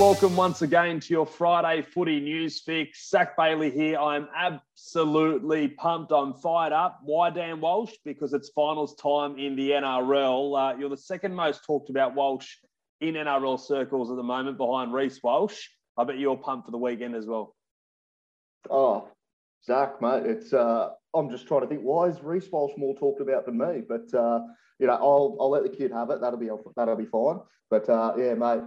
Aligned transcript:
welcome 0.00 0.34
once 0.34 0.62
again 0.62 0.98
to 0.98 1.12
your 1.12 1.26
Friday 1.26 1.82
footy 1.82 2.20
news 2.20 2.62
fix. 2.62 3.10
Zac 3.10 3.36
Bailey 3.36 3.70
here. 3.70 3.98
I'm 3.98 4.28
absolutely 4.34 5.68
pumped. 5.68 6.10
I'm 6.10 6.32
fired 6.32 6.72
up. 6.72 7.00
Why 7.02 7.28
Dan 7.28 7.60
Walsh? 7.60 7.92
Because 8.02 8.32
it's 8.32 8.48
finals 8.48 8.94
time 8.94 9.36
in 9.36 9.56
the 9.56 9.72
NRL. 9.72 10.58
Uh, 10.58 10.78
you're 10.78 10.88
the 10.88 10.96
second 10.96 11.34
most 11.34 11.66
talked 11.66 11.90
about 11.90 12.14
Walsh 12.14 12.48
in 13.02 13.12
NRL 13.12 13.60
circles 13.60 14.10
at 14.10 14.16
the 14.16 14.22
moment 14.22 14.56
behind 14.56 14.94
Reece 14.94 15.22
Walsh. 15.22 15.68
I 15.98 16.04
bet 16.04 16.18
you're 16.18 16.38
pumped 16.38 16.64
for 16.64 16.70
the 16.70 16.78
weekend 16.78 17.14
as 17.14 17.26
well. 17.26 17.54
Oh, 18.70 19.06
Zac, 19.66 20.00
mate, 20.00 20.24
it's 20.24 20.54
uh, 20.54 20.92
I'm 21.14 21.28
just 21.28 21.46
trying 21.46 21.60
to 21.60 21.66
think 21.66 21.82
why 21.82 22.06
is 22.06 22.22
Reece 22.22 22.48
Walsh 22.50 22.72
more 22.78 22.96
talked 22.96 23.20
about 23.20 23.44
than 23.44 23.58
me? 23.58 23.82
But 23.86 24.14
uh, 24.18 24.40
you 24.78 24.86
know, 24.86 24.94
I'll 24.94 25.36
I'll 25.38 25.50
let 25.50 25.62
the 25.62 25.68
kid 25.68 25.92
have 25.92 26.08
it. 26.08 26.22
That'll 26.22 26.38
be 26.38 26.48
that'll 26.74 26.96
be 26.96 27.04
fine. 27.04 27.40
But 27.68 27.86
uh, 27.90 28.14
yeah, 28.16 28.32
mate, 28.32 28.62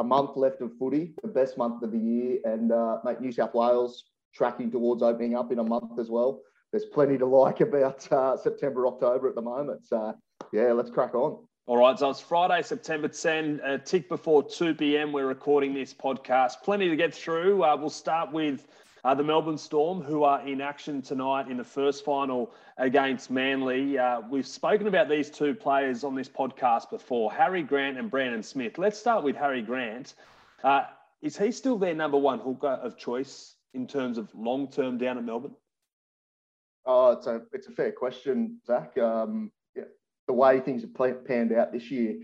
a 0.00 0.04
month 0.04 0.30
left 0.34 0.62
of 0.62 0.72
footy, 0.78 1.12
the 1.22 1.28
best 1.28 1.58
month 1.58 1.82
of 1.82 1.92
the 1.92 1.98
year, 1.98 2.38
and 2.44 2.72
uh, 2.72 2.98
mate, 3.04 3.20
New 3.20 3.30
South 3.30 3.52
Wales 3.52 4.04
tracking 4.34 4.70
towards 4.70 5.02
opening 5.02 5.36
up 5.36 5.52
in 5.52 5.58
a 5.58 5.62
month 5.64 5.98
as 5.98 6.08
well. 6.08 6.40
There's 6.72 6.86
plenty 6.86 7.18
to 7.18 7.26
like 7.26 7.60
about 7.60 8.10
uh, 8.10 8.36
September, 8.36 8.86
October 8.86 9.28
at 9.28 9.34
the 9.34 9.42
moment. 9.42 9.86
So 9.86 10.14
yeah, 10.52 10.72
let's 10.72 10.90
crack 10.90 11.14
on. 11.14 11.44
All 11.66 11.76
right, 11.76 11.98
so 11.98 12.08
it's 12.08 12.20
Friday, 12.20 12.62
September 12.62 13.08
10, 13.08 13.60
a 13.62 13.78
tick 13.78 14.08
before 14.08 14.42
2 14.42 14.74
p.m. 14.74 15.12
We're 15.12 15.26
recording 15.26 15.74
this 15.74 15.92
podcast. 15.92 16.54
Plenty 16.64 16.88
to 16.88 16.96
get 16.96 17.14
through. 17.14 17.62
Uh, 17.62 17.76
we'll 17.76 17.90
start 17.90 18.32
with 18.32 18.66
uh, 19.04 19.14
the 19.14 19.22
Melbourne 19.22 19.58
Storm, 19.58 20.02
who 20.02 20.24
are 20.24 20.46
in 20.46 20.60
action 20.60 21.02
tonight 21.02 21.48
in 21.48 21.56
the 21.56 21.64
first 21.64 22.04
final 22.04 22.52
against 22.76 23.30
Manly. 23.30 23.98
Uh, 23.98 24.20
we've 24.30 24.46
spoken 24.46 24.86
about 24.86 25.08
these 25.08 25.30
two 25.30 25.54
players 25.54 26.04
on 26.04 26.14
this 26.14 26.28
podcast 26.28 26.90
before 26.90 27.32
Harry 27.32 27.62
Grant 27.62 27.98
and 27.98 28.10
Brandon 28.10 28.42
Smith. 28.42 28.78
Let's 28.78 28.98
start 28.98 29.24
with 29.24 29.36
Harry 29.36 29.62
Grant. 29.62 30.14
Uh, 30.62 30.84
is 31.22 31.36
he 31.36 31.50
still 31.52 31.78
their 31.78 31.94
number 31.94 32.18
one 32.18 32.38
hooker 32.38 32.66
of 32.68 32.96
choice 32.96 33.54
in 33.74 33.86
terms 33.86 34.18
of 34.18 34.28
long 34.34 34.70
term 34.70 34.98
down 34.98 35.18
at 35.18 35.24
Melbourne? 35.24 35.54
Oh, 36.86 37.12
it's 37.12 37.26
a 37.26 37.42
it's 37.52 37.68
a 37.68 37.72
fair 37.72 37.92
question, 37.92 38.58
Zac. 38.66 38.96
Um, 38.98 39.50
yeah, 39.76 39.84
the 40.26 40.32
way 40.32 40.60
things 40.60 40.82
have 40.82 40.94
panned 41.26 41.52
out 41.52 41.72
this 41.72 41.90
year, 41.90 42.16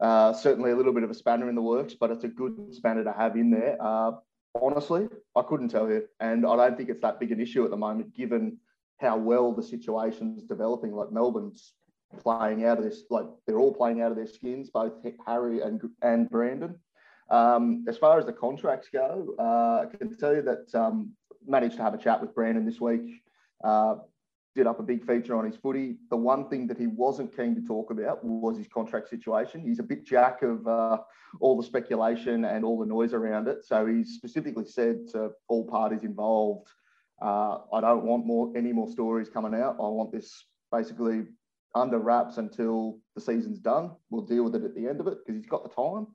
uh, 0.00 0.32
certainly 0.32 0.70
a 0.70 0.76
little 0.76 0.92
bit 0.92 1.02
of 1.02 1.10
a 1.10 1.14
spanner 1.14 1.48
in 1.48 1.54
the 1.54 1.62
works, 1.62 1.94
but 1.94 2.10
it's 2.10 2.24
a 2.24 2.28
good 2.28 2.54
spanner 2.72 3.04
to 3.04 3.12
have 3.12 3.36
in 3.36 3.50
there. 3.50 3.76
Uh, 3.80 4.12
honestly, 4.60 5.08
I 5.36 5.42
couldn't 5.42 5.68
tell 5.68 5.88
you. 5.88 6.06
And 6.20 6.46
I 6.46 6.56
don't 6.56 6.76
think 6.76 6.88
it's 6.88 7.02
that 7.02 7.20
big 7.20 7.32
an 7.32 7.40
issue 7.40 7.64
at 7.64 7.70
the 7.70 7.76
moment, 7.76 8.14
given 8.14 8.58
how 8.98 9.16
well 9.16 9.52
the 9.52 9.62
situation's 9.62 10.42
developing. 10.44 10.92
Like 10.92 11.12
Melbourne's 11.12 11.72
playing 12.20 12.64
out 12.64 12.78
of 12.78 12.84
this, 12.84 13.04
like 13.10 13.26
they're 13.46 13.58
all 13.58 13.74
playing 13.74 14.00
out 14.00 14.10
of 14.10 14.16
their 14.16 14.26
skins, 14.26 14.70
both 14.70 14.92
Harry 15.26 15.60
and, 15.60 15.80
and 16.02 16.30
Brandon. 16.30 16.78
Um, 17.30 17.84
as 17.88 17.96
far 17.96 18.18
as 18.18 18.26
the 18.26 18.32
contracts 18.32 18.88
go, 18.92 19.34
uh, 19.38 19.86
I 19.86 19.96
can 19.96 20.16
tell 20.16 20.34
you 20.34 20.42
that 20.42 20.74
um, 20.74 21.12
managed 21.46 21.76
to 21.76 21.82
have 21.82 21.94
a 21.94 21.98
chat 21.98 22.20
with 22.20 22.34
Brandon 22.34 22.64
this 22.64 22.80
week. 22.80 23.22
Uh, 23.62 23.96
did 24.54 24.66
up 24.66 24.78
a 24.78 24.82
big 24.82 25.04
feature 25.04 25.36
on 25.36 25.44
his 25.44 25.56
footy. 25.56 25.96
The 26.10 26.16
one 26.16 26.48
thing 26.48 26.66
that 26.68 26.78
he 26.78 26.86
wasn't 26.86 27.36
keen 27.36 27.54
to 27.56 27.60
talk 27.60 27.90
about 27.90 28.24
was 28.24 28.56
his 28.56 28.68
contract 28.68 29.08
situation. 29.08 29.60
He's 29.60 29.80
a 29.80 29.82
bit 29.82 30.04
jack 30.04 30.42
of 30.42 30.66
uh, 30.66 30.98
all 31.40 31.56
the 31.56 31.66
speculation 31.66 32.44
and 32.44 32.64
all 32.64 32.78
the 32.78 32.86
noise 32.86 33.14
around 33.14 33.48
it. 33.48 33.64
So 33.64 33.86
he 33.86 34.04
specifically 34.04 34.66
said 34.66 35.08
to 35.12 35.30
all 35.48 35.66
parties 35.66 36.04
involved, 36.04 36.68
uh, 37.20 37.58
I 37.72 37.80
don't 37.80 38.04
want 38.04 38.26
more 38.26 38.52
any 38.56 38.72
more 38.72 38.88
stories 38.90 39.28
coming 39.28 39.54
out. 39.54 39.76
I 39.80 39.88
want 39.88 40.12
this 40.12 40.44
basically 40.70 41.24
under 41.74 41.98
wraps 41.98 42.38
until 42.38 42.98
the 43.14 43.20
season's 43.20 43.58
done. 43.58 43.90
We'll 44.10 44.22
deal 44.22 44.44
with 44.44 44.54
it 44.54 44.64
at 44.64 44.74
the 44.74 44.86
end 44.86 45.00
of 45.00 45.08
it 45.08 45.18
because 45.18 45.40
he's 45.40 45.50
got 45.50 45.64
the 45.64 45.70
time. 45.70 46.06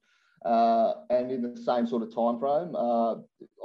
Uh, 0.46 0.94
and 1.10 1.32
in 1.32 1.42
the 1.42 1.62
same 1.62 1.86
sort 1.86 2.04
of 2.04 2.16
time 2.16 2.40
frame, 2.40 2.74
uh, 2.76 3.16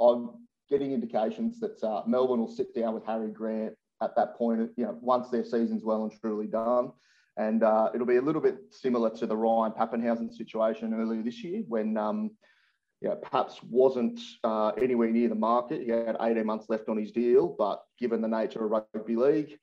I'm 0.01 0.31
getting 0.69 0.91
indications 0.91 1.59
that 1.61 1.81
uh, 1.83 2.03
Melbourne 2.05 2.39
will 2.39 2.51
sit 2.51 2.75
down 2.75 2.93
with 2.93 3.05
Harry 3.05 3.31
Grant 3.31 3.75
at 4.01 4.15
that 4.15 4.35
point, 4.35 4.71
you 4.77 4.85
know, 4.85 4.97
once 5.01 5.29
their 5.29 5.45
season's 5.45 5.83
well 5.83 6.03
and 6.03 6.19
truly 6.19 6.47
done. 6.47 6.91
And 7.37 7.63
uh, 7.63 7.89
it'll 7.93 8.07
be 8.07 8.17
a 8.17 8.21
little 8.21 8.41
bit 8.41 8.57
similar 8.71 9.09
to 9.17 9.25
the 9.25 9.35
Ryan 9.35 9.73
Papenhuyzen 9.73 10.33
situation 10.33 10.93
earlier 10.93 11.21
this 11.21 11.43
year 11.43 11.63
when 11.67 11.97
um, 11.97 12.31
you 13.01 13.09
know, 13.09 13.15
Paps 13.15 13.61
wasn't 13.63 14.19
uh, 14.43 14.69
anywhere 14.81 15.11
near 15.11 15.27
the 15.27 15.35
market. 15.35 15.81
He 15.81 15.89
had 15.89 16.15
18 16.19 16.45
months 16.45 16.67
left 16.69 16.87
on 16.87 16.97
his 16.97 17.11
deal, 17.11 17.53
but 17.57 17.83
given 17.99 18.21
the 18.21 18.27
nature 18.27 18.65
of 18.65 18.71
rugby 18.71 19.15
league, 19.15 19.59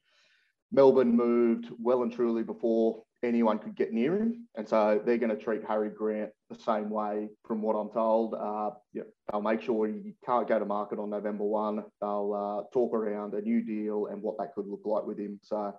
Melbourne 0.70 1.16
moved 1.16 1.68
well 1.78 2.02
and 2.02 2.12
truly 2.12 2.42
before 2.42 3.02
anyone 3.22 3.58
could 3.58 3.76
get 3.76 3.92
near 3.92 4.16
him. 4.16 4.48
And 4.56 4.68
so 4.68 5.00
they're 5.04 5.18
going 5.18 5.36
to 5.36 5.42
treat 5.42 5.62
Harry 5.66 5.90
Grant 5.90 6.30
the 6.50 6.56
same 6.56 6.90
way, 6.90 7.28
from 7.46 7.62
what 7.62 7.74
I'm 7.74 7.90
told. 7.90 8.34
Uh, 8.34 8.70
yeah, 8.92 9.02
they'll 9.30 9.40
make 9.40 9.62
sure 9.62 9.86
he 9.86 10.14
can't 10.24 10.48
go 10.48 10.58
to 10.58 10.64
market 10.64 10.98
on 10.98 11.10
November 11.10 11.44
1. 11.44 11.84
They'll 12.00 12.66
uh, 12.68 12.72
talk 12.72 12.94
around 12.94 13.34
a 13.34 13.40
new 13.40 13.62
deal 13.62 14.06
and 14.06 14.22
what 14.22 14.38
that 14.38 14.54
could 14.54 14.66
look 14.66 14.82
like 14.84 15.04
with 15.04 15.18
him. 15.18 15.38
So 15.42 15.72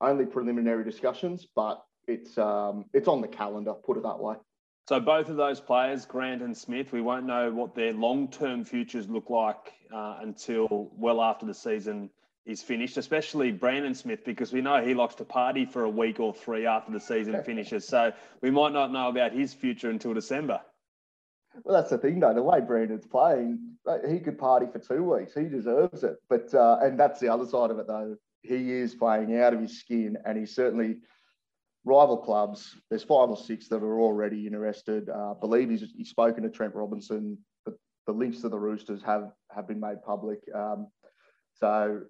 only 0.00 0.26
preliminary 0.26 0.84
discussions, 0.84 1.46
but 1.54 1.82
it's 2.08 2.38
um, 2.38 2.84
it's 2.92 3.08
on 3.08 3.20
the 3.20 3.28
calendar, 3.28 3.74
put 3.74 3.96
it 3.96 4.02
that 4.02 4.18
way. 4.18 4.36
So 4.88 5.00
both 5.00 5.28
of 5.28 5.36
those 5.36 5.60
players, 5.60 6.06
Grant 6.06 6.42
and 6.42 6.56
Smith, 6.56 6.92
we 6.92 7.00
won't 7.00 7.26
know 7.26 7.50
what 7.50 7.74
their 7.74 7.92
long-term 7.92 8.64
futures 8.64 9.08
look 9.08 9.30
like 9.30 9.72
uh, 9.92 10.18
until 10.20 10.92
well 10.96 11.20
after 11.20 11.44
the 11.44 11.54
season 11.54 12.08
is 12.46 12.62
finished, 12.62 12.96
especially 12.96 13.50
Brandon 13.50 13.94
Smith, 13.94 14.24
because 14.24 14.52
we 14.52 14.60
know 14.60 14.82
he 14.82 14.94
likes 14.94 15.16
to 15.16 15.24
party 15.24 15.64
for 15.64 15.82
a 15.82 15.90
week 15.90 16.20
or 16.20 16.32
three 16.32 16.64
after 16.64 16.92
the 16.92 17.00
season 17.00 17.42
finishes. 17.42 17.86
So 17.86 18.12
we 18.40 18.50
might 18.50 18.72
not 18.72 18.92
know 18.92 19.08
about 19.08 19.32
his 19.32 19.52
future 19.52 19.90
until 19.90 20.14
December. 20.14 20.60
Well, 21.64 21.76
that's 21.76 21.90
the 21.90 21.98
thing, 21.98 22.20
though. 22.20 22.34
The 22.34 22.42
way 22.42 22.60
Brandon's 22.60 23.06
playing, 23.06 23.58
he 24.08 24.20
could 24.20 24.38
party 24.38 24.66
for 24.72 24.78
two 24.78 25.02
weeks. 25.02 25.34
He 25.34 25.44
deserves 25.44 26.04
it. 26.04 26.16
But 26.28 26.54
uh, 26.54 26.78
and 26.82 27.00
that's 27.00 27.18
the 27.18 27.28
other 27.28 27.46
side 27.46 27.70
of 27.70 27.78
it, 27.78 27.86
though. 27.86 28.16
He 28.42 28.72
is 28.72 28.94
playing 28.94 29.36
out 29.40 29.52
of 29.52 29.60
his 29.60 29.80
skin, 29.80 30.16
and 30.24 30.38
he's 30.38 30.54
certainly 30.54 30.98
rival 31.84 32.18
clubs. 32.18 32.76
There's 32.90 33.02
five 33.02 33.30
or 33.30 33.36
six 33.36 33.68
that 33.68 33.82
are 33.82 34.00
already 34.00 34.46
interested. 34.46 35.08
Uh, 35.08 35.32
I 35.32 35.34
believe 35.40 35.70
he's, 35.70 35.84
he's 35.96 36.10
spoken 36.10 36.42
to 36.44 36.50
Trent 36.50 36.74
Robinson. 36.74 37.38
The, 37.64 37.76
the 38.06 38.12
links 38.12 38.42
to 38.42 38.48
the 38.48 38.58
Roosters 38.58 39.02
have 39.02 39.32
have 39.50 39.66
been 39.66 39.80
made 39.80 40.02
public. 40.04 40.40
Um, 40.54 40.88
so 41.54 42.02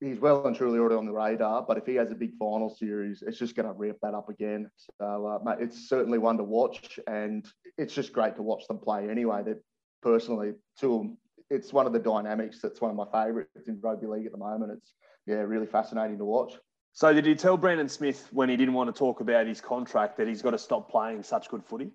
he's 0.00 0.18
well 0.18 0.46
and 0.46 0.56
truly 0.56 0.78
already 0.78 0.96
on 0.96 1.06
the 1.06 1.12
radar. 1.12 1.62
But 1.62 1.78
if 1.78 1.86
he 1.86 1.94
has 1.96 2.10
a 2.10 2.14
big 2.14 2.36
final 2.38 2.74
series, 2.74 3.22
it's 3.26 3.38
just 3.38 3.56
going 3.56 3.66
to 3.66 3.72
ramp 3.72 3.98
that 4.02 4.14
up 4.14 4.28
again. 4.28 4.70
So, 4.98 5.26
uh, 5.26 5.38
mate, 5.44 5.58
it's 5.60 5.88
certainly 5.88 6.18
one 6.18 6.36
to 6.38 6.44
watch, 6.44 6.98
and 7.06 7.46
it's 7.78 7.94
just 7.94 8.12
great 8.12 8.36
to 8.36 8.42
watch 8.42 8.66
them 8.66 8.78
play 8.78 9.08
anyway. 9.08 9.42
That 9.44 9.62
personally, 10.02 10.52
to 10.80 10.98
them, 10.98 11.18
it's 11.50 11.72
one 11.72 11.86
of 11.86 11.92
the 11.92 11.98
dynamics 11.98 12.60
that's 12.62 12.80
one 12.80 12.90
of 12.90 12.96
my 12.96 13.06
favourites 13.12 13.68
in 13.68 13.80
rugby 13.80 14.06
league 14.06 14.26
at 14.26 14.32
the 14.32 14.38
moment. 14.38 14.72
It's 14.72 14.92
yeah, 15.26 15.36
really 15.36 15.66
fascinating 15.66 16.18
to 16.18 16.24
watch. 16.24 16.54
So, 16.92 17.12
did 17.12 17.26
you 17.26 17.34
tell 17.34 17.56
Brandon 17.56 17.88
Smith 17.88 18.28
when 18.32 18.48
he 18.48 18.56
didn't 18.56 18.74
want 18.74 18.94
to 18.94 18.98
talk 18.98 19.20
about 19.20 19.46
his 19.46 19.60
contract 19.60 20.16
that 20.18 20.28
he's 20.28 20.42
got 20.42 20.52
to 20.52 20.58
stop 20.58 20.90
playing 20.90 21.22
such 21.22 21.48
good 21.48 21.64
footy? 21.64 21.90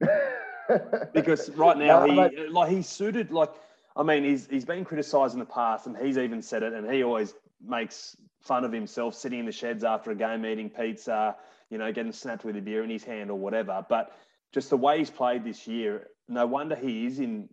because 1.14 1.50
right 1.50 1.76
now 1.76 2.04
no, 2.04 2.28
he 2.28 2.48
like 2.48 2.70
he's 2.70 2.88
suited 2.88 3.30
like 3.30 3.50
I 3.96 4.02
mean, 4.02 4.24
he's 4.24 4.46
he's 4.46 4.66
been 4.66 4.84
criticised 4.84 5.32
in 5.32 5.40
the 5.40 5.46
past, 5.46 5.86
and 5.86 5.96
he's 5.96 6.18
even 6.18 6.42
said 6.42 6.62
it, 6.62 6.74
and 6.74 6.90
he 6.90 7.02
always 7.02 7.34
makes 7.66 8.16
fun 8.42 8.64
of 8.64 8.72
himself 8.72 9.14
sitting 9.14 9.40
in 9.40 9.46
the 9.46 9.52
sheds 9.52 9.82
after 9.82 10.10
a 10.10 10.14
game 10.14 10.44
eating 10.44 10.68
pizza, 10.68 11.34
you 11.70 11.78
know, 11.78 11.90
getting 11.92 12.12
snapped 12.12 12.44
with 12.44 12.56
a 12.56 12.60
beer 12.60 12.84
in 12.84 12.90
his 12.90 13.02
hand 13.02 13.30
or 13.30 13.38
whatever. 13.38 13.84
But 13.88 14.12
just 14.52 14.70
the 14.70 14.76
way 14.76 14.98
he's 14.98 15.10
played 15.10 15.44
this 15.44 15.66
year, 15.66 16.08
no 16.28 16.46
wonder 16.46 16.76
he 16.76 17.06
is 17.06 17.18
in 17.18 17.48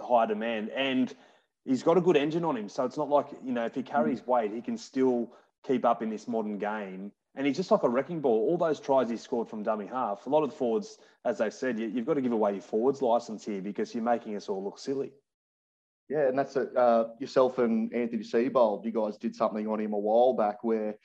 high 0.00 0.26
demand, 0.26 0.70
and 0.70 1.12
he's 1.64 1.82
got 1.82 1.96
a 1.96 2.02
good 2.02 2.16
engine 2.16 2.44
on 2.44 2.56
him. 2.56 2.68
So 2.68 2.84
it's 2.84 2.98
not 2.98 3.08
like 3.08 3.26
you 3.42 3.52
know, 3.52 3.64
if 3.64 3.74
he 3.74 3.82
carries 3.82 4.20
mm. 4.20 4.26
weight, 4.26 4.52
he 4.52 4.60
can 4.60 4.76
still 4.76 5.32
keep 5.66 5.84
up 5.84 6.02
in 6.02 6.10
this 6.10 6.28
modern 6.28 6.58
game. 6.58 7.10
And 7.34 7.46
he's 7.46 7.56
just 7.56 7.70
like 7.70 7.82
a 7.82 7.88
wrecking 7.88 8.20
ball. 8.20 8.48
All 8.48 8.56
those 8.56 8.80
tries 8.80 9.10
he 9.10 9.16
scored 9.18 9.48
from 9.48 9.62
dummy 9.62 9.86
half. 9.86 10.26
A 10.26 10.30
lot 10.30 10.42
of 10.42 10.50
the 10.50 10.56
forwards, 10.56 10.98
as 11.24 11.38
they 11.38 11.50
said, 11.50 11.78
you, 11.78 11.90
have 11.90 12.06
got 12.06 12.14
to 12.14 12.22
give 12.22 12.32
away 12.32 12.52
your 12.52 12.62
forwards 12.62 13.02
license 13.02 13.44
here 13.44 13.60
because 13.60 13.94
you're 13.94 14.02
making 14.02 14.36
us 14.36 14.48
all 14.48 14.64
look 14.64 14.78
silly. 14.78 15.12
Yeah, 16.08 16.28
and 16.28 16.38
that's 16.38 16.56
a, 16.56 16.70
uh, 16.72 17.08
yourself 17.18 17.58
and 17.58 17.92
Anthony 17.92 18.22
Seibold. 18.22 18.84
You 18.84 18.92
guys 18.92 19.16
did 19.16 19.34
something 19.34 19.66
on 19.66 19.80
him 19.80 19.92
a 19.92 19.98
while 19.98 20.34
back 20.34 20.62
where 20.62 20.96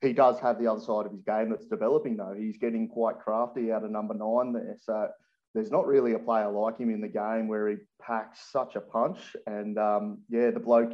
he 0.00 0.12
does 0.12 0.38
have 0.40 0.58
the 0.60 0.68
other 0.68 0.80
side 0.80 1.06
of 1.06 1.12
his 1.12 1.22
game 1.22 1.50
that's 1.50 1.66
developing, 1.66 2.16
though. 2.16 2.34
He's 2.38 2.58
getting 2.58 2.88
quite 2.88 3.18
crafty 3.18 3.72
out 3.72 3.84
of 3.84 3.90
number 3.90 4.14
nine 4.14 4.52
there. 4.52 4.76
So 4.80 5.08
there's 5.54 5.70
not 5.70 5.86
really 5.86 6.14
a 6.14 6.18
player 6.18 6.50
like 6.50 6.78
him 6.78 6.90
in 6.90 7.00
the 7.00 7.08
game 7.08 7.48
where 7.48 7.68
he 7.68 7.76
packs 8.00 8.40
such 8.52 8.76
a 8.76 8.80
punch. 8.80 9.18
And 9.46 9.78
um, 9.78 10.18
yeah, 10.28 10.50
the 10.50 10.60
bloke, 10.60 10.92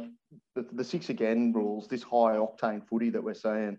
the, 0.55 0.65
the 0.71 0.83
six 0.83 1.09
again 1.09 1.51
rules, 1.53 1.87
this 1.87 2.03
high 2.03 2.37
octane 2.37 2.87
footy 2.87 3.09
that 3.09 3.23
we're 3.23 3.33
seeing, 3.33 3.77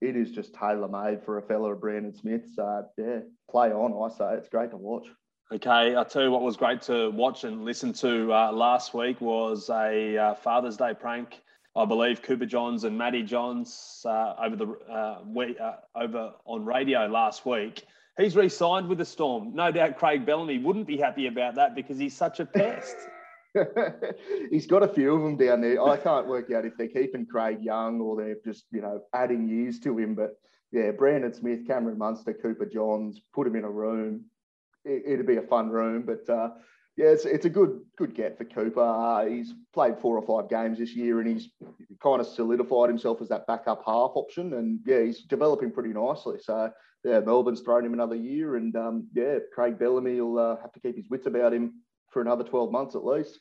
it 0.00 0.16
is 0.16 0.30
just 0.30 0.54
tailor 0.54 0.88
made 0.88 1.24
for 1.24 1.38
a 1.38 1.42
fella 1.42 1.72
of 1.72 1.80
Brandon 1.80 2.14
Smith. 2.14 2.42
So 2.54 2.86
yeah, 2.98 3.20
play 3.50 3.72
on, 3.72 3.92
I 3.92 4.14
say. 4.14 4.34
It's 4.36 4.48
great 4.48 4.70
to 4.70 4.76
watch. 4.76 5.06
Okay, 5.52 5.94
I'll 5.94 6.04
tell 6.04 6.22
you 6.22 6.30
what 6.30 6.42
was 6.42 6.56
great 6.56 6.82
to 6.82 7.10
watch 7.10 7.44
and 7.44 7.64
listen 7.64 7.92
to 7.94 8.32
uh, 8.32 8.52
last 8.52 8.94
week 8.94 9.20
was 9.20 9.70
a 9.70 10.18
uh, 10.18 10.34
Father's 10.34 10.76
Day 10.76 10.92
prank. 10.98 11.40
I 11.76 11.84
believe 11.84 12.22
Cooper 12.22 12.46
Johns 12.46 12.84
and 12.84 12.98
Matty 12.98 13.22
Johns 13.22 14.02
uh, 14.04 14.34
over 14.42 14.56
the 14.56 14.66
uh, 14.90 15.20
we, 15.24 15.56
uh, 15.58 15.72
over 15.94 16.32
on 16.46 16.64
radio 16.64 17.06
last 17.06 17.46
week 17.46 17.84
He's 18.18 18.34
re-signed 18.34 18.88
with 18.88 18.98
the 18.98 19.04
Storm. 19.04 19.54
No 19.54 19.70
doubt 19.70 19.98
Craig 19.98 20.24
Bellamy 20.24 20.58
wouldn't 20.58 20.86
be 20.86 20.96
happy 20.96 21.26
about 21.26 21.54
that 21.56 21.74
because 21.74 21.98
he's 21.98 22.16
such 22.16 22.40
a 22.40 22.46
pest. 22.46 22.96
he's 24.50 24.66
got 24.66 24.82
a 24.82 24.88
few 24.88 25.14
of 25.14 25.22
them 25.22 25.36
down 25.36 25.60
there. 25.60 25.82
I 25.82 25.98
can't 25.98 26.26
work 26.26 26.50
out 26.50 26.64
if 26.64 26.76
they're 26.78 26.88
keeping 26.88 27.26
Craig 27.26 27.58
young 27.62 28.00
or 28.00 28.16
they're 28.16 28.36
just, 28.42 28.64
you 28.72 28.80
know, 28.80 29.02
adding 29.14 29.46
years 29.46 29.78
to 29.80 29.98
him. 29.98 30.14
But 30.14 30.38
yeah, 30.72 30.92
Brandon 30.92 31.32
Smith, 31.34 31.66
Cameron 31.66 31.98
Munster, 31.98 32.32
Cooper 32.32 32.66
Johns, 32.66 33.20
put 33.34 33.46
him 33.46 33.56
in 33.56 33.64
a 33.64 33.70
room. 33.70 34.24
It, 34.86 35.16
would 35.16 35.26
be 35.26 35.36
a 35.36 35.42
fun 35.42 35.68
room. 35.68 36.04
But 36.06 36.32
uh, 36.32 36.50
yeah, 36.96 37.06
it's, 37.06 37.24
it's 37.24 37.44
a 37.44 37.50
good 37.50 37.80
good 37.98 38.14
get 38.14 38.38
for 38.38 38.44
Cooper. 38.44 38.80
Uh, 38.80 39.26
he's 39.26 39.52
played 39.74 39.98
four 39.98 40.16
or 40.16 40.22
five 40.22 40.48
games 40.48 40.78
this 40.78 40.94
year 40.94 41.20
and 41.20 41.28
he's 41.28 41.48
kind 42.02 42.20
of 42.20 42.26
solidified 42.26 42.88
himself 42.88 43.20
as 43.20 43.28
that 43.28 43.46
backup 43.46 43.82
half 43.84 44.12
option. 44.14 44.54
And 44.54 44.80
yeah, 44.86 45.02
he's 45.02 45.22
developing 45.22 45.70
pretty 45.70 45.92
nicely. 45.92 46.38
So 46.42 46.70
yeah, 47.04 47.20
Melbourne's 47.20 47.60
thrown 47.60 47.84
him 47.84 47.92
another 47.92 48.16
year. 48.16 48.56
And 48.56 48.74
um, 48.76 49.08
yeah, 49.14 49.38
Craig 49.54 49.78
Bellamy 49.78 50.20
will 50.20 50.38
uh, 50.38 50.56
have 50.60 50.72
to 50.72 50.80
keep 50.80 50.96
his 50.96 51.10
wits 51.10 51.26
about 51.26 51.52
him 51.52 51.74
for 52.10 52.22
another 52.22 52.44
12 52.44 52.72
months 52.72 52.94
at 52.94 53.04
least. 53.04 53.40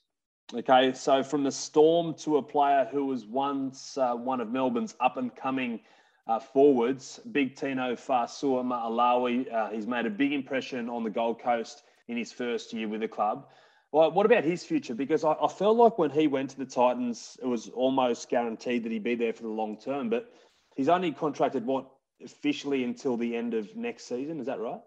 Okay, 0.53 0.93
so 0.93 1.23
from 1.23 1.43
the 1.43 1.51
Storm 1.51 2.13
to 2.19 2.37
a 2.37 2.41
player 2.41 2.87
who 2.91 3.05
was 3.05 3.25
once 3.25 3.97
uh, 3.97 4.13
one 4.13 4.39
of 4.39 4.51
Melbourne's 4.51 4.95
up 4.99 5.17
and 5.17 5.35
coming 5.35 5.79
uh, 6.27 6.39
forwards, 6.39 7.19
Big 7.31 7.55
Tino 7.55 7.95
Fa'asuamaleaui. 7.95 9.53
Uh, 9.53 9.69
he's 9.69 9.87
made 9.87 10.05
a 10.05 10.09
big 10.09 10.33
impression 10.33 10.89
on 10.89 11.03
the 11.03 11.09
Gold 11.09 11.39
Coast 11.39 11.83
in 12.07 12.17
his 12.17 12.31
first 12.31 12.73
year 12.73 12.87
with 12.87 13.01
the 13.01 13.07
club. 13.07 13.47
Well, 13.91 14.11
what 14.11 14.25
about 14.25 14.43
his 14.43 14.63
future? 14.63 14.95
Because 14.95 15.23
I, 15.23 15.33
I 15.33 15.47
felt 15.47 15.77
like 15.77 15.97
when 15.97 16.09
he 16.09 16.27
went 16.27 16.49
to 16.51 16.57
the 16.57 16.65
Titans, 16.65 17.37
it 17.41 17.45
was 17.45 17.69
almost 17.69 18.29
guaranteed 18.29 18.83
that 18.83 18.91
he'd 18.91 19.03
be 19.03 19.15
there 19.15 19.33
for 19.33 19.43
the 19.43 19.49
long 19.49 19.77
term. 19.77 20.09
But 20.09 20.31
he's 20.75 20.89
only 20.89 21.11
contracted 21.11 21.65
what 21.65 21.87
officially 22.23 22.83
until 22.83 23.17
the 23.17 23.35
end 23.35 23.53
of 23.53 23.75
next 23.75 24.05
season. 24.05 24.39
Is 24.39 24.47
that 24.47 24.59
right? 24.59 24.81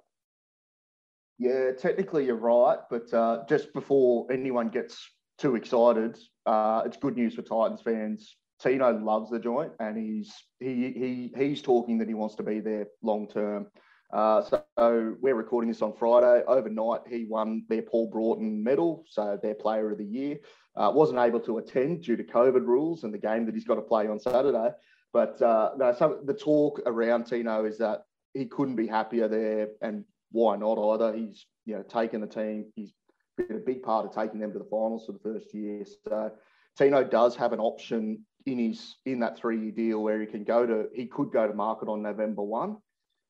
Yeah, 1.39 1.71
technically 1.79 2.27
you're 2.27 2.35
right, 2.35 2.79
but 2.91 3.15
uh, 3.15 3.45
just 3.49 3.73
before 3.73 4.27
anyone 4.31 4.69
gets 4.71 5.09
too 5.39 5.55
excited. 5.55 6.19
Uh, 6.45 6.83
it's 6.85 6.97
good 6.97 7.17
news 7.17 7.35
for 7.35 7.43
Titans 7.43 7.81
fans. 7.81 8.37
Tino 8.63 8.99
loves 8.99 9.31
the 9.31 9.39
joint, 9.39 9.73
and 9.79 9.97
he's 9.97 10.33
he 10.59 10.93
he 10.93 11.33
he's 11.37 11.63
talking 11.63 11.99
that 11.99 12.09
he 12.09 12.15
wants 12.15 12.35
to 12.37 12.43
be 12.43 12.61
there 12.61 12.87
long 13.03 13.29
term. 13.29 13.67
Uh, 14.13 14.43
so 14.43 15.17
we're 15.21 15.35
recording 15.35 15.69
this 15.69 15.83
on 15.83 15.93
Friday. 15.95 16.43
Overnight, 16.47 17.03
he 17.09 17.27
won 17.29 17.65
their 17.69 17.83
Paul 17.83 18.09
Broughton 18.11 18.63
medal, 18.65 19.05
so 19.09 19.39
their 19.43 19.55
Player 19.55 19.93
of 19.93 19.99
the 19.99 20.05
Year. 20.05 20.39
Uh, 20.75 20.91
wasn't 20.95 21.19
able 21.19 21.41
to 21.41 21.59
attend 21.59 22.03
due 22.03 22.17
to 22.17 22.25
COVID 22.25 22.65
rules 22.67 23.05
and 23.05 23.13
the 23.13 23.19
game 23.19 23.45
that 23.47 23.55
he's 23.55 23.65
got 23.65 23.75
to 23.75 23.83
play 23.83 24.07
on 24.07 24.19
Saturday. 24.19 24.71
But 25.13 25.41
uh, 25.43 25.73
no, 25.77 25.93
so 25.93 26.21
the 26.25 26.35
talk 26.35 26.81
around 26.87 27.25
Tino 27.25 27.65
is 27.65 27.79
that 27.79 28.05
he 28.35 28.47
couldn't 28.47 28.77
be 28.77 28.87
happier 28.87 29.29
there, 29.29 29.69
and 29.83 30.05
why 30.33 30.57
not 30.57 30.79
either? 30.95 31.17
He's 31.17 31.47
you 31.65 31.77
know 31.77 31.83
taken 31.83 32.21
the 32.21 32.27
team. 32.27 32.73
He's 32.75 32.93
been 33.37 33.57
a 33.57 33.61
big 33.61 33.83
part 33.83 34.05
of 34.05 34.15
taking 34.15 34.41
them 34.41 34.53
to 34.53 34.59
the 34.59 34.65
finals 34.65 35.07
for 35.07 35.13
the 35.13 35.19
first 35.21 35.55
year. 35.55 35.85
So 36.09 36.33
Tino 36.77 37.05
does 37.05 37.37
have 37.37 37.53
an 37.53 37.61
option 37.61 38.25
in 38.47 38.59
his 38.59 38.97
in 39.05 39.21
that 39.21 39.39
three 39.39 39.61
year 39.61 39.73
deal 39.73 40.03
where 40.03 40.21
he 40.21 40.27
can 40.27 40.45
go 40.45 40.67
to 40.67 40.87
he 40.95 41.07
could 41.07 41.31
go 41.33 41.47
to 41.47 41.55
market 41.55 41.89
on 41.89 42.03
November 42.03 42.43
one. 42.43 42.77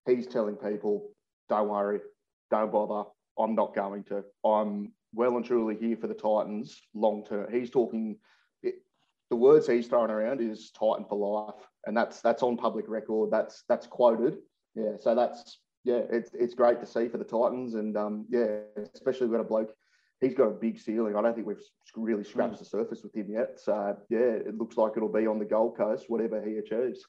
He's 0.07 0.27
telling 0.27 0.57
people, 0.57 1.11
don't 1.49 1.69
worry, 1.69 2.01
don't 2.51 2.73
bother. 2.73 3.09
I'm 3.39 3.55
not 3.55 3.75
going 3.75 4.05
to. 4.05 4.25
I'm 4.45 4.93
well 5.15 5.37
and 5.37 5.45
truly 5.45 5.77
here 5.77 5.97
for 5.97 6.07
the 6.07 6.15
Titans 6.15 6.81
long 6.95 7.25
term. 7.25 7.51
He's 7.51 7.71
talking. 7.71 8.17
The 9.31 9.37
words 9.37 9.67
he's 9.67 9.87
throwing 9.87 10.11
around 10.11 10.41
is 10.41 10.71
Titan 10.71 11.05
for 11.07 11.47
life, 11.47 11.69
and 11.87 11.95
that's 11.95 12.23
that's 12.23 12.43
on 12.43 12.57
public 12.57 12.87
record. 12.89 13.31
That's 13.31 13.63
that's 13.69 13.87
quoted. 13.87 14.39
Yeah, 14.75 14.93
so 14.99 15.15
that's 15.15 15.59
yeah, 15.85 16.01
it's 16.11 16.31
it's 16.33 16.55
great 16.55 16.81
to 16.81 16.87
see 16.87 17.09
for 17.09 17.19
the 17.19 17.25
Titans, 17.25 17.75
and 17.75 17.97
um, 17.97 18.27
yeah, 18.31 18.61
especially 18.95 19.27
we've 19.27 19.37
got 19.37 19.45
a 19.45 19.49
bloke 19.49 19.75
he's 20.21 20.35
got 20.35 20.49
a 20.49 20.51
big 20.51 20.79
ceiling. 20.79 21.17
I 21.17 21.23
don't 21.23 21.35
think 21.35 21.47
we've 21.47 21.63
really 21.97 22.25
scratched 22.25 22.57
mm. 22.57 22.59
the 22.61 22.65
surface 22.65 23.03
with 23.03 23.15
him 23.15 23.27
yet. 23.31 23.59
So 23.61 23.97
yeah, 24.09 24.19
it 24.19 24.57
looks 24.57 24.77
like 24.77 24.93
it'll 24.97 25.13
be 25.13 25.27
on 25.27 25.39
the 25.39 25.45
Gold 25.45 25.77
Coast, 25.77 26.07
whatever 26.09 26.43
he 26.43 26.59
achieves. 26.59 27.07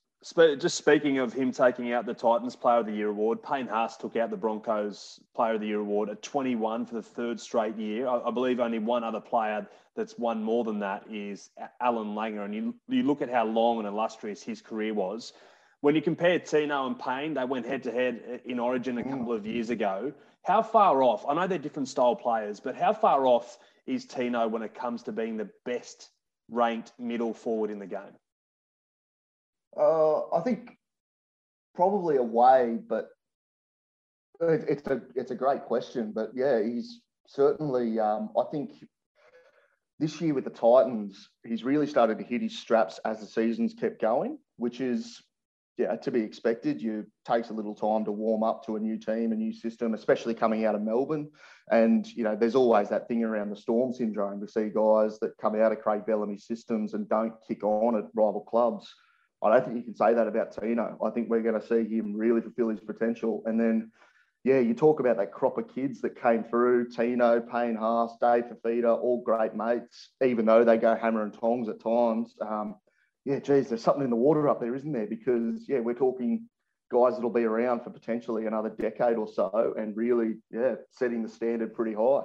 Just 0.60 0.76
speaking 0.76 1.20
of 1.20 1.32
him 1.32 1.52
taking 1.54 1.94
out 1.94 2.06
the 2.06 2.14
Titans 2.14 2.54
Player 2.54 2.80
of 2.80 2.86
the 2.86 2.92
Year 2.92 3.08
award, 3.08 3.42
Payne 3.42 3.68
Haas 3.68 3.96
took 3.96 4.18
out 4.18 4.30
the 4.30 4.38
Broncos 4.38 5.22
Player 5.34 5.54
of 5.54 5.62
the 5.62 5.68
Year 5.68 5.80
award 5.80 6.10
at 6.10 6.22
21 6.22 6.86
for 6.86 6.96
the 6.96 7.02
third 7.02 7.40
straight 7.40 7.78
year. 7.78 8.06
I, 8.06 8.20
I 8.20 8.32
believe 8.32 8.60
only 8.60 8.80
one 8.80 9.06
other 9.06 9.22
player 9.22 9.66
that's 9.96 10.18
won 10.20 10.44
more 10.44 10.66
than 10.66 10.80
that 10.80 11.04
is 11.10 11.52
Allan 11.80 12.16
Langer. 12.16 12.44
And 12.44 12.54
you, 12.54 12.76
you 12.90 13.04
look 13.04 13.22
at 13.22 13.30
how 13.30 13.46
long 13.46 13.80
and 13.80 13.88
illustrious 13.88 14.44
his 14.44 14.62
career 14.62 14.94
was. 14.94 15.32
When 15.82 15.96
you 15.96 16.02
compare 16.02 16.40
Tino 16.40 16.88
and 16.88 17.00
Payne, 17.00 17.36
they 17.36 17.46
went 17.46 17.66
head 17.66 17.84
to 17.84 17.92
head 17.92 18.42
in 18.46 18.60
Origin 18.60 18.98
a 18.98 19.04
couple 19.04 19.32
of 19.32 19.46
years 19.46 19.70
ago. 19.70 20.12
How 20.44 20.62
far 20.62 21.02
off? 21.02 21.26
I 21.28 21.34
know 21.34 21.48
they're 21.48 21.58
different 21.58 21.88
style 21.88 22.16
players, 22.16 22.60
but 22.60 22.76
how 22.76 22.92
far 22.92 23.26
off 23.26 23.58
is 23.86 24.06
Tino 24.06 24.48
when 24.48 24.62
it 24.62 24.74
comes 24.74 25.04
to 25.04 25.12
being 25.12 25.38
the 25.38 25.50
best 25.66 26.10
ranked 26.50 26.92
middle 27.00 27.34
forward 27.34 27.72
in 27.72 27.80
the 27.80 27.88
game? 27.88 28.16
Uh, 29.78 30.28
I 30.30 30.42
think 30.42 30.78
probably 31.76 32.18
away, 32.18 32.78
but 32.88 33.10
it's 34.42 34.88
a 34.88 35.02
it's 35.16 35.32
a 35.32 35.36
great 35.36 35.64
question. 35.64 36.12
But 36.14 36.32
yeah, 36.34 36.62
he's 36.62 37.02
certainly. 37.28 38.00
Um, 38.00 38.30
I 38.38 38.44
think 38.52 38.72
this 40.00 40.20
year 40.20 40.34
with 40.34 40.46
the 40.46 40.50
Titans, 40.50 41.30
he's 41.46 41.64
really 41.64 41.88
started 41.88 42.18
to 42.18 42.24
hit 42.24 42.42
his 42.42 42.58
straps 42.58 43.00
as 43.06 43.20
the 43.20 43.28
seasons 43.28 43.74
kept 43.74 44.02
going, 44.02 44.40
which 44.58 44.82
is 44.82 45.22
yeah, 45.80 45.96
to 45.96 46.12
be 46.12 46.20
expected. 46.20 46.82
You 46.82 47.08
takes 47.26 47.52
a 47.52 47.54
little 47.54 47.74
time 47.74 48.04
to 48.04 48.12
warm 48.12 48.44
up 48.44 48.66
to 48.66 48.76
a 48.76 48.80
new 48.80 48.98
team, 48.98 49.32
a 49.32 49.36
new 49.36 49.54
system, 49.54 49.94
especially 49.94 50.34
coming 50.34 50.66
out 50.66 50.76
of 50.76 50.82
Melbourne. 50.82 51.30
And 51.72 52.06
you 52.06 52.26
know, 52.26 52.36
there's 52.36 52.56
always 52.56 52.90
that 52.90 53.08
thing 53.08 53.24
around 53.24 53.50
the 53.50 53.56
storm 53.56 53.94
syndrome. 53.94 54.42
We 54.42 54.48
see 54.48 54.70
guys 54.76 55.20
that 55.20 55.38
come 55.42 55.56
out 55.56 55.72
of 55.72 55.80
Craig 55.80 56.06
Bellamy 56.06 56.38
systems 56.38 56.94
and 56.94 57.08
don't 57.08 57.34
kick 57.48 57.64
on 57.64 57.96
at 57.98 58.04
rival 58.14 58.42
clubs. 58.42 58.94
I 59.42 59.54
don't 59.54 59.64
think 59.64 59.78
you 59.78 59.84
can 59.84 59.96
say 59.96 60.14
that 60.14 60.28
about 60.28 60.54
Tino. 60.54 60.98
I 61.02 61.12
think 61.12 61.30
we're 61.30 61.42
going 61.42 61.60
to 61.60 61.66
see 61.66 61.88
him 61.88 62.14
really 62.14 62.42
fulfil 62.42 62.68
his 62.68 62.82
potential. 62.82 63.42
And 63.46 63.58
then, 63.58 63.90
yeah, 64.44 64.60
you 64.60 64.74
talk 64.74 65.00
about 65.00 65.16
that 65.16 65.32
crop 65.32 65.58
of 65.58 65.74
kids 65.74 66.02
that 66.02 66.22
came 66.22 66.44
through 66.44 66.90
Tino, 66.90 67.40
Payne 67.40 67.76
Haas, 67.76 68.18
Dave 68.20 68.48
Fifita, 68.52 69.02
all 69.02 69.24
great 69.24 69.56
mates, 69.56 70.10
even 70.22 70.46
though 70.46 70.66
they 70.66 70.76
go 70.76 70.94
hammer 70.94 71.24
and 71.24 71.34
tongs 71.34 71.70
at 71.70 71.82
times. 71.82 72.36
Um, 72.42 72.76
yeah, 73.30 73.38
geez, 73.38 73.70
there's 73.70 73.84
something 73.84 74.04
in 74.04 74.10
the 74.10 74.16
water 74.16 74.50
up 74.50 74.60
there, 74.60 74.74
isn't 74.74 74.92
there? 74.92 75.06
Because 75.06 75.70
yeah, 75.70 75.80
we're 75.82 75.94
talking 75.94 76.50
guys 76.92 77.14
that'll 77.14 77.30
be 77.30 77.44
around 77.44 77.84
for 77.84 77.92
potentially 77.92 78.48
another 78.48 78.70
decade 78.70 79.18
or 79.18 79.28
so, 79.28 79.76
and 79.78 79.96
really, 79.96 80.38
yeah, 80.50 80.74
setting 80.90 81.22
the 81.22 81.30
standard 81.30 81.76
pretty 81.76 81.94
high. 81.94 82.24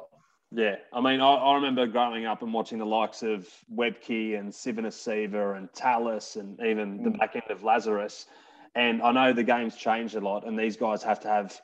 Yeah, 0.50 0.76
I 0.94 1.02
mean, 1.02 1.20
I, 1.20 1.34
I 1.34 1.54
remember 1.56 1.86
growing 1.86 2.24
up 2.24 2.40
and 2.40 2.54
watching 2.54 2.78
the 2.78 2.86
likes 2.86 3.22
of 3.22 3.46
Webcke 3.70 4.38
and 4.38 4.50
Civoniceva 4.50 5.58
and 5.58 5.70
Tallis 5.74 6.36
and 6.36 6.58
even 6.64 7.00
mm. 7.00 7.04
the 7.04 7.10
back 7.10 7.36
end 7.36 7.50
of 7.50 7.62
Lazarus. 7.62 8.24
And 8.74 9.02
I 9.02 9.12
know 9.12 9.34
the 9.34 9.44
game's 9.44 9.76
changed 9.76 10.14
a 10.14 10.20
lot, 10.20 10.46
and 10.46 10.58
these 10.58 10.78
guys 10.78 11.02
have 11.02 11.20
to 11.20 11.28
have 11.28 11.60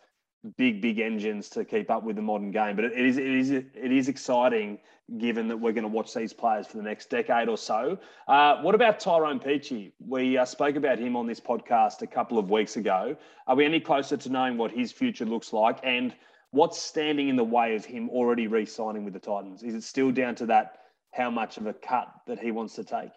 big, 0.56 0.80
big 0.80 0.98
engines 0.98 1.48
to 1.50 1.64
keep 1.64 1.90
up 1.90 2.02
with 2.02 2.16
the 2.16 2.22
modern 2.22 2.50
game. 2.50 2.76
But 2.76 2.86
it 2.86 2.92
is, 2.98 3.18
it 3.18 3.26
is, 3.26 3.50
it 3.50 3.92
is 3.92 4.08
exciting 4.08 4.78
given 5.18 5.48
that 5.48 5.56
we're 5.56 5.72
going 5.72 5.82
to 5.82 5.88
watch 5.88 6.14
these 6.14 6.32
players 6.32 6.66
for 6.66 6.76
the 6.76 6.82
next 6.82 7.10
decade 7.10 7.48
or 7.48 7.58
so. 7.58 7.98
Uh, 8.28 8.62
what 8.62 8.74
about 8.74 9.00
Tyrone 9.00 9.40
Peachey? 9.40 9.92
We 9.98 10.38
uh, 10.38 10.44
spoke 10.44 10.76
about 10.76 10.98
him 10.98 11.16
on 11.16 11.26
this 11.26 11.40
podcast 11.40 12.02
a 12.02 12.06
couple 12.06 12.38
of 12.38 12.48
weeks 12.48 12.76
ago. 12.76 13.16
Are 13.46 13.56
we 13.56 13.64
any 13.64 13.80
closer 13.80 14.16
to 14.16 14.28
knowing 14.30 14.56
what 14.56 14.70
his 14.70 14.92
future 14.92 15.24
looks 15.24 15.52
like 15.52 15.78
and 15.82 16.14
what's 16.52 16.80
standing 16.80 17.28
in 17.28 17.36
the 17.36 17.44
way 17.44 17.74
of 17.74 17.84
him 17.84 18.08
already 18.10 18.46
re-signing 18.46 19.04
with 19.04 19.14
the 19.14 19.20
Titans? 19.20 19.62
Is 19.62 19.74
it 19.74 19.82
still 19.82 20.10
down 20.10 20.34
to 20.36 20.46
that 20.46 20.78
how 21.12 21.30
much 21.30 21.56
of 21.56 21.66
a 21.66 21.72
cut 21.72 22.08
that 22.26 22.38
he 22.38 22.52
wants 22.52 22.74
to 22.76 22.84
take? 22.84 23.10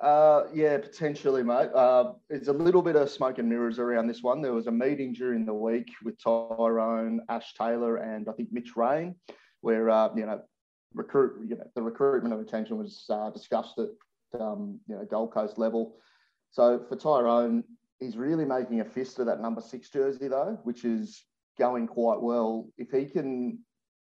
Uh, 0.00 0.44
yeah, 0.52 0.76
potentially, 0.78 1.42
mate. 1.42 1.70
Uh, 1.74 2.12
there's 2.28 2.48
a 2.48 2.52
little 2.52 2.82
bit 2.82 2.96
of 2.96 3.08
smoke 3.08 3.38
and 3.38 3.48
mirrors 3.48 3.78
around 3.78 4.06
this 4.06 4.22
one. 4.22 4.42
There 4.42 4.52
was 4.52 4.66
a 4.66 4.72
meeting 4.72 5.12
during 5.12 5.46
the 5.46 5.54
week 5.54 5.88
with 6.02 6.22
Tyrone, 6.22 7.20
Ash 7.28 7.54
Taylor, 7.54 7.96
and 7.96 8.28
I 8.28 8.32
think 8.32 8.52
Mitch 8.52 8.76
Rein, 8.76 9.14
where 9.60 9.88
uh, 9.90 10.10
you 10.16 10.26
know, 10.26 10.42
recruit, 10.92 11.48
you 11.48 11.56
know, 11.56 11.64
the 11.74 11.82
recruitment 11.82 12.34
of 12.34 12.40
attention 12.40 12.76
was 12.76 13.04
uh, 13.08 13.30
discussed 13.30 13.78
at 13.78 14.40
um, 14.40 14.80
you 14.88 14.96
know 14.96 15.04
Gold 15.04 15.32
Coast 15.32 15.58
level. 15.58 15.96
So 16.50 16.84
for 16.88 16.96
Tyrone, 16.96 17.64
he's 18.00 18.16
really 18.16 18.44
making 18.44 18.80
a 18.80 18.84
fist 18.84 19.20
of 19.20 19.26
that 19.26 19.40
number 19.40 19.60
six 19.60 19.90
jersey 19.90 20.28
though, 20.28 20.58
which 20.64 20.84
is 20.84 21.24
going 21.58 21.86
quite 21.86 22.20
well. 22.20 22.68
If 22.78 22.90
he 22.90 23.06
can 23.06 23.60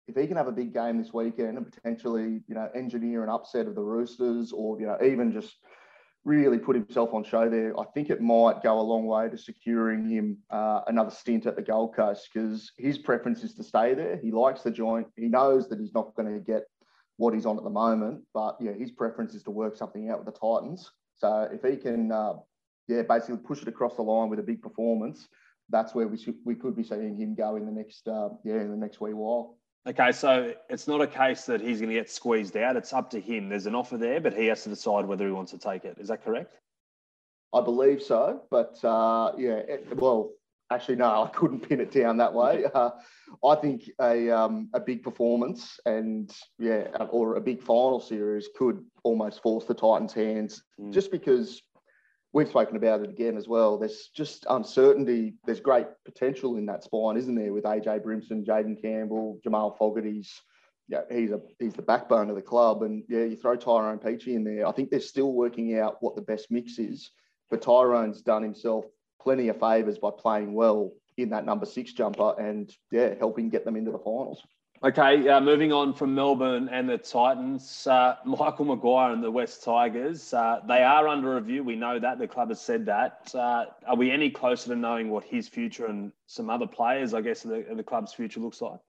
if 0.07 0.15
he 0.15 0.27
can 0.27 0.37
have 0.37 0.47
a 0.47 0.51
big 0.51 0.73
game 0.73 0.97
this 0.97 1.13
weekend 1.13 1.57
and 1.57 1.71
potentially, 1.71 2.43
you 2.47 2.55
know, 2.55 2.69
engineer 2.75 3.23
an 3.23 3.29
upset 3.29 3.67
of 3.67 3.75
the 3.75 3.81
Roosters 3.81 4.51
or, 4.51 4.79
you 4.79 4.85
know, 4.85 4.97
even 5.03 5.31
just 5.31 5.55
really 6.23 6.57
put 6.57 6.75
himself 6.75 7.13
on 7.13 7.23
show 7.23 7.49
there, 7.49 7.79
I 7.79 7.85
think 7.93 8.09
it 8.09 8.21
might 8.21 8.63
go 8.63 8.79
a 8.79 8.81
long 8.81 9.05
way 9.05 9.29
to 9.29 9.37
securing 9.37 10.07
him 10.09 10.37
uh, 10.49 10.81
another 10.87 11.11
stint 11.11 11.45
at 11.45 11.55
the 11.55 11.61
Gold 11.61 11.95
Coast 11.95 12.29
because 12.31 12.71
his 12.77 12.97
preference 12.97 13.43
is 13.43 13.53
to 13.55 13.63
stay 13.63 13.93
there. 13.93 14.17
He 14.17 14.31
likes 14.31 14.61
the 14.61 14.71
joint. 14.71 15.07
He 15.15 15.27
knows 15.27 15.69
that 15.69 15.79
he's 15.79 15.93
not 15.93 16.15
going 16.15 16.33
to 16.33 16.39
get 16.39 16.63
what 17.17 17.33
he's 17.33 17.45
on 17.45 17.57
at 17.57 17.63
the 17.63 17.69
moment, 17.69 18.21
but 18.33 18.57
yeah, 18.59 18.73
his 18.73 18.91
preference 18.91 19.33
is 19.33 19.43
to 19.43 19.51
work 19.51 19.77
something 19.77 20.09
out 20.09 20.23
with 20.23 20.33
the 20.33 20.39
Titans. 20.39 20.91
So 21.15 21.47
if 21.51 21.61
he 21.63 21.77
can, 21.77 22.11
uh, 22.11 22.33
yeah, 22.87 23.03
basically 23.03 23.37
push 23.37 23.61
it 23.61 23.67
across 23.67 23.95
the 23.95 24.01
line 24.01 24.29
with 24.29 24.39
a 24.39 24.43
big 24.43 24.61
performance, 24.61 25.27
that's 25.69 25.95
where 25.95 26.07
we 26.07 26.17
should, 26.17 26.35
we 26.43 26.55
could 26.55 26.75
be 26.75 26.83
seeing 26.83 27.15
him 27.15 27.33
go 27.35 27.55
in 27.55 27.65
the 27.65 27.71
next 27.71 28.07
uh, 28.07 28.29
yeah 28.43 28.55
in 28.55 28.69
the 28.69 28.77
next 28.77 29.01
wee 29.01 29.13
while. 29.13 29.57
Okay, 29.87 30.11
so 30.11 30.53
it's 30.69 30.87
not 30.87 31.01
a 31.01 31.07
case 31.07 31.45
that 31.45 31.61
he's 31.61 31.79
going 31.79 31.89
to 31.89 31.95
get 31.95 32.09
squeezed 32.09 32.57
out. 32.57 32.75
It's 32.75 32.91
up 32.91 33.11
to 33.11 33.19
him. 33.19 33.49
There's 33.49 33.67
an 33.67 33.75
offer 33.75 33.97
there, 33.97 34.19
but 34.19 34.33
he 34.33 34.47
has 34.47 34.63
to 34.63 34.69
decide 34.69 35.05
whether 35.05 35.25
he 35.25 35.31
wants 35.31 35.51
to 35.51 35.59
take 35.59 35.85
it. 35.85 35.97
Is 35.99 36.07
that 36.07 36.23
correct? 36.23 36.55
I 37.53 37.61
believe 37.61 38.01
so, 38.01 38.41
but 38.49 38.83
uh, 38.83 39.33
yeah, 39.37 39.57
it, 39.57 39.95
well, 39.95 40.31
actually, 40.71 40.95
no, 40.95 41.23
I 41.23 41.27
couldn't 41.29 41.61
pin 41.69 41.79
it 41.79 41.91
down 41.91 42.17
that 42.17 42.33
way. 42.33 42.65
Uh, 42.73 42.89
I 43.45 43.55
think 43.55 43.89
a 44.01 44.29
um, 44.31 44.69
a 44.73 44.79
big 44.79 45.03
performance 45.03 45.79
and 45.85 46.31
yeah, 46.57 46.87
or 47.11 47.35
a 47.35 47.41
big 47.41 47.61
final 47.61 47.99
series 47.99 48.49
could 48.57 48.83
almost 49.03 49.41
force 49.41 49.65
the 49.65 49.73
Titans' 49.75 50.13
hands, 50.13 50.63
mm. 50.79 50.91
just 50.91 51.11
because 51.11 51.61
we've 52.35 52.49
spoken 52.49 52.75
about 52.75 53.01
it 53.01 53.09
again 53.09 53.37
as 53.37 53.47
well. 53.47 53.77
There's 53.77 54.09
just 54.13 54.45
uncertainty. 54.49 55.35
There's 55.45 55.61
great 55.61 55.87
potential 56.03 56.57
in 56.57 56.65
that 56.65 56.83
spine, 56.83 57.15
isn't 57.15 57.33
there? 57.33 57.53
With 57.53 57.63
AJ 57.63 58.03
Brimson, 58.03 58.45
Jayden 58.45 58.79
Campbell, 58.79 59.39
Jamal 59.41 59.75
Fogarty's. 59.79 60.41
Yeah, 60.87 61.01
he's 61.09 61.31
a 61.31 61.39
he's 61.59 61.73
the 61.73 61.81
backbone 61.81 62.29
of 62.29 62.35
the 62.35 62.43
club, 62.43 62.83
and 62.83 63.03
yeah, 63.07 63.23
you 63.23 63.37
throw 63.37 63.55
Tyrone 63.55 63.97
Peachey 63.97 64.35
in 64.35 64.43
there. 64.43 64.67
I 64.67 64.71
think 64.71 64.91
they're 64.91 64.99
still 64.99 65.31
working 65.31 65.79
out 65.79 65.97
what 66.01 66.15
the 66.15 66.21
best 66.21 66.51
mix 66.51 66.77
is. 66.77 67.09
But 67.49 67.63
Tyrone's 67.63 68.21
done 68.21 68.43
himself 68.43 68.85
plenty 69.19 69.47
of 69.47 69.59
favours 69.59 69.97
by 69.97 70.11
playing 70.15 70.53
well 70.53 70.91
in 71.17 71.29
that 71.29 71.45
number 71.45 71.65
six 71.65 71.93
jumper, 71.93 72.35
and 72.37 72.69
yeah, 72.91 73.15
helping 73.17 73.49
get 73.49 73.65
them 73.65 73.77
into 73.77 73.91
the 73.91 73.97
finals. 73.97 74.43
Okay, 74.85 75.27
uh, 75.27 75.41
moving 75.41 75.73
on 75.73 75.95
from 75.95 76.13
Melbourne 76.13 76.69
and 76.71 76.87
the 76.87 76.99
Titans, 76.99 77.87
uh, 77.87 78.17
Michael 78.23 78.65
Maguire 78.65 79.13
and 79.13 79.23
the 79.23 79.31
West 79.31 79.63
Tigers, 79.63 80.31
uh, 80.31 80.59
they 80.67 80.83
are 80.83 81.07
under 81.07 81.33
review. 81.33 81.63
We 81.63 81.75
know 81.75 81.97
that. 81.97 82.19
The 82.19 82.27
club 82.27 82.49
has 82.49 82.61
said 82.61 82.85
that. 82.85 83.31
Uh, 83.33 83.65
are 83.87 83.95
we 83.95 84.11
any 84.11 84.29
closer 84.29 84.69
to 84.69 84.75
knowing 84.75 85.09
what 85.09 85.23
his 85.23 85.47
future 85.47 85.87
and 85.87 86.11
some 86.27 86.51
other 86.51 86.67
players, 86.67 87.15
I 87.15 87.21
guess, 87.21 87.41
the, 87.41 87.65
the 87.75 87.81
club's 87.81 88.13
future 88.13 88.39
looks 88.39 88.61
like? 88.61 88.79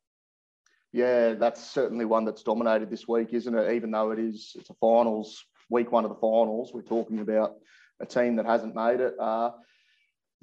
Yeah, 0.93 1.33
that's 1.33 1.65
certainly 1.65 2.05
one 2.05 2.27
that's 2.27 2.43
dominated 2.43 2.91
this 2.91 3.09
week, 3.09 3.33
isn't 3.33 3.55
it? 3.55 3.73
Even 3.73 3.91
though 3.91 4.11
it 4.11 4.19
is, 4.19 4.55
it's 4.55 4.69
a 4.69 4.75
finals, 4.75 5.47
week 5.71 5.93
one 5.93 6.05
of 6.05 6.11
the 6.11 6.17
finals, 6.17 6.73
we're 6.75 6.83
talking 6.83 7.21
about 7.21 7.55
a 8.01 8.05
team 8.05 8.37
that 8.37 8.45
hasn't 8.45 8.75
made 8.75 9.01
it. 9.01 9.15
Uh, 9.19 9.53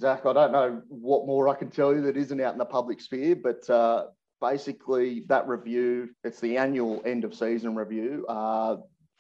Zac, 0.02 0.26
I 0.26 0.34
don't 0.34 0.52
know 0.52 0.82
what 0.88 1.28
more 1.28 1.48
I 1.48 1.54
can 1.54 1.70
tell 1.70 1.94
you 1.94 2.02
that 2.02 2.18
isn't 2.18 2.42
out 2.42 2.54
in 2.54 2.58
the 2.58 2.66
public 2.66 3.00
sphere, 3.00 3.36
but 3.36 3.70
uh, 3.70 4.06
basically 4.42 5.24
that 5.28 5.48
review, 5.48 6.10
it's 6.24 6.40
the 6.40 6.58
annual 6.58 7.02
end 7.06 7.24
of 7.24 7.34
season 7.34 7.76
review. 7.76 8.26
Uh, 8.28 8.78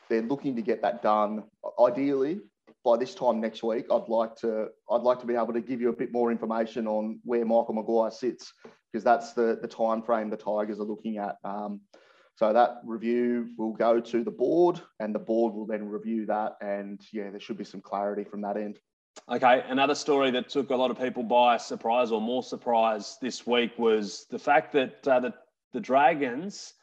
they're 0.10 0.22
looking 0.22 0.55
to 0.55 0.62
get 0.62 0.82
that 0.82 1.01
done 1.01 1.43
ideally 1.79 2.41
by 2.84 2.98
this 2.98 3.15
time 3.15 3.39
next 3.39 3.63
week. 3.63 3.86
I'd 3.91 4.10
like 4.10 4.36
to 4.38 4.67
I'd 4.89 5.01
like 5.01 5.20
to 5.22 5.25
be 5.25 5.36
able 5.36 5.53
to 5.53 5.62
give 5.62 5.82
you 5.82 5.89
a 5.89 5.96
bit 5.96 6.12
more 6.12 6.32
information 6.32 6.88
on 6.88 7.20
where 7.24 7.46
Michael 7.46 7.74
Maguire 7.74 8.12
sits 8.12 8.53
because 8.91 9.03
that's 9.03 9.34
the 9.34 9.58
the 9.62 9.67
time 9.67 10.01
frame 10.01 10.29
the 10.29 10.38
Tigers 10.38 10.79
are 10.79 10.84
looking 10.84 11.17
at. 11.17 11.36
Um, 11.43 11.82
so 12.36 12.51
that 12.51 12.82
review 12.84 13.50
will 13.58 13.74
go 13.74 14.00
to 14.00 14.24
the 14.24 14.32
board, 14.32 14.82
and 15.00 15.13
the 15.13 15.20
board 15.20 15.53
will 15.53 15.67
then 15.67 15.88
review 15.88 16.25
that. 16.25 16.53
And 16.62 17.00
yeah, 17.12 17.29
there 17.29 17.39
should 17.39 17.58
be 17.58 17.63
some 17.63 17.82
clarity 17.82 18.24
from 18.24 18.41
that 18.41 18.58
end. 18.58 18.79
Okay, 19.29 19.63
another 19.67 19.96
story 19.96 20.32
that 20.32 20.50
took 20.50 20.70
a 20.70 20.75
lot 20.75 20.91
of 20.91 21.00
people 21.00 21.24
by 21.24 21.58
surprise 21.58 22.12
or 22.12 22.20
more 22.20 22.43
surprise 22.43 23.17
this 23.22 23.48
week 23.48 23.72
was 23.77 24.25
the 24.29 24.39
fact 24.39 24.74
that 24.74 25.08
uh, 25.08 25.20
the, 25.22 25.34
the 25.72 25.79
Dragons 25.79 26.74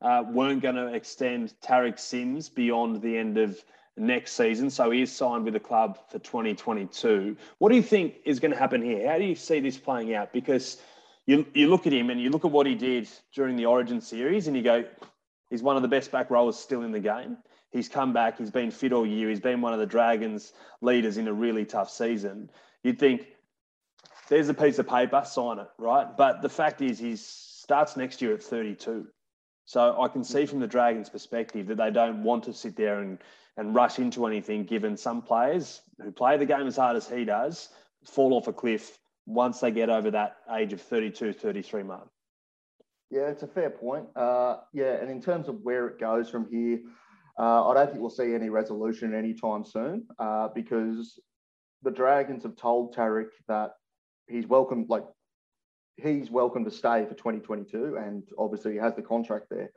uh, 0.00 0.22
weren't 0.28 0.62
going 0.62 0.76
to 0.76 0.94
extend 0.94 1.52
Tariq 1.62 1.98
Sims 1.98 2.48
beyond 2.48 3.02
the 3.02 3.16
end 3.16 3.38
of 3.38 3.62
next 3.96 4.32
season. 4.32 4.70
So 4.70 4.90
he 4.90 5.02
is 5.02 5.12
signed 5.12 5.44
with 5.44 5.54
the 5.54 5.60
club 5.60 5.98
for 6.10 6.18
2022. 6.18 7.36
What 7.58 7.70
do 7.70 7.76
you 7.76 7.82
think 7.82 8.14
is 8.24 8.40
going 8.40 8.52
to 8.52 8.58
happen 8.58 8.82
here? 8.82 9.10
How 9.10 9.18
do 9.18 9.24
you 9.24 9.34
see 9.34 9.60
this 9.60 9.76
playing 9.76 10.14
out? 10.14 10.32
Because 10.32 10.78
you, 11.26 11.46
you 11.54 11.68
look 11.68 11.86
at 11.86 11.92
him 11.92 12.10
and 12.10 12.20
you 12.20 12.30
look 12.30 12.44
at 12.44 12.50
what 12.50 12.66
he 12.66 12.74
did 12.74 13.08
during 13.34 13.56
the 13.56 13.66
Origin 13.66 14.00
series 14.00 14.46
and 14.46 14.56
you 14.56 14.62
go, 14.62 14.84
he's 15.50 15.62
one 15.62 15.76
of 15.76 15.82
the 15.82 15.88
best 15.88 16.10
back 16.10 16.30
rowers 16.30 16.56
still 16.56 16.82
in 16.82 16.92
the 16.92 17.00
game. 17.00 17.36
He's 17.70 17.88
come 17.88 18.12
back. 18.12 18.38
He's 18.38 18.50
been 18.50 18.70
fit 18.70 18.92
all 18.92 19.06
year. 19.06 19.28
He's 19.28 19.40
been 19.40 19.60
one 19.60 19.72
of 19.72 19.78
the 19.78 19.86
Dragons' 19.86 20.52
leaders 20.80 21.18
in 21.18 21.28
a 21.28 21.32
really 21.32 21.64
tough 21.64 21.90
season. 21.90 22.50
You'd 22.82 22.98
think 22.98 23.26
there's 24.28 24.48
a 24.48 24.54
piece 24.54 24.78
of 24.78 24.88
paper, 24.88 25.22
sign 25.24 25.58
it, 25.58 25.68
right? 25.78 26.06
But 26.16 26.42
the 26.42 26.48
fact 26.48 26.82
is, 26.82 26.98
he 26.98 27.16
starts 27.16 27.96
next 27.96 28.20
year 28.20 28.34
at 28.34 28.42
32. 28.42 29.06
So 29.66 30.02
I 30.02 30.08
can 30.08 30.24
see 30.24 30.46
from 30.46 30.58
the 30.58 30.66
Dragons' 30.66 31.08
perspective 31.08 31.68
that 31.68 31.76
they 31.76 31.90
don't 31.90 32.24
want 32.24 32.44
to 32.44 32.52
sit 32.52 32.74
there 32.74 33.00
and, 33.00 33.18
and 33.56 33.74
rush 33.74 34.00
into 34.00 34.26
anything, 34.26 34.64
given 34.64 34.96
some 34.96 35.22
players 35.22 35.80
who 36.02 36.10
play 36.10 36.36
the 36.36 36.46
game 36.46 36.66
as 36.66 36.76
hard 36.76 36.96
as 36.96 37.08
he 37.08 37.24
does 37.24 37.68
fall 38.04 38.34
off 38.34 38.48
a 38.48 38.52
cliff 38.52 38.98
once 39.26 39.60
they 39.60 39.70
get 39.70 39.90
over 39.90 40.10
that 40.10 40.38
age 40.52 40.72
of 40.72 40.80
32, 40.80 41.32
33 41.32 41.82
mark. 41.84 42.08
Yeah, 43.10 43.28
it's 43.28 43.42
a 43.42 43.46
fair 43.48 43.70
point. 43.70 44.06
Uh, 44.16 44.58
yeah, 44.72 44.94
and 44.94 45.10
in 45.10 45.20
terms 45.20 45.48
of 45.48 45.60
where 45.62 45.86
it 45.88 45.98
goes 45.98 46.30
from 46.30 46.48
here, 46.50 46.80
uh, 47.40 47.68
I 47.68 47.74
don't 47.74 47.86
think 47.88 48.00
we'll 48.00 48.10
see 48.10 48.34
any 48.34 48.50
resolution 48.50 49.14
anytime 49.14 49.64
soon 49.64 50.06
uh, 50.18 50.48
because 50.54 51.18
the 51.82 51.90
Dragons 51.90 52.42
have 52.42 52.56
told 52.56 52.94
Tariq 52.94 53.28
that 53.48 53.70
he's 54.28 54.46
welcome, 54.46 54.84
like 54.90 55.04
he's 55.96 56.30
welcome 56.30 56.66
to 56.66 56.70
stay 56.70 57.06
for 57.06 57.14
2022, 57.14 57.96
and 57.96 58.24
obviously 58.38 58.72
he 58.72 58.78
has 58.78 58.94
the 58.94 59.00
contract 59.00 59.46
there. 59.50 59.70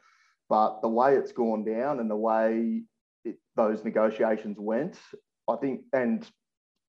But 0.50 0.82
the 0.82 0.90
way 0.90 1.16
it's 1.16 1.32
gone 1.32 1.64
down 1.64 2.02
and 2.02 2.12
the 2.12 2.18
way 2.18 2.82
it, 3.24 3.38
those 3.56 3.86
negotiations 3.86 4.58
went, 4.60 5.00
I 5.48 5.56
think, 5.56 5.84
and 5.94 6.28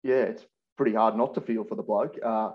yeah, 0.03 0.23
it's 0.23 0.45
pretty 0.77 0.97
hard 0.97 1.17
not 1.17 1.35
to 1.35 1.41
feel 1.41 1.63
for 1.63 1.77
the 1.77 1.83
bloke. 1.85 2.19
Uh, 2.21 2.51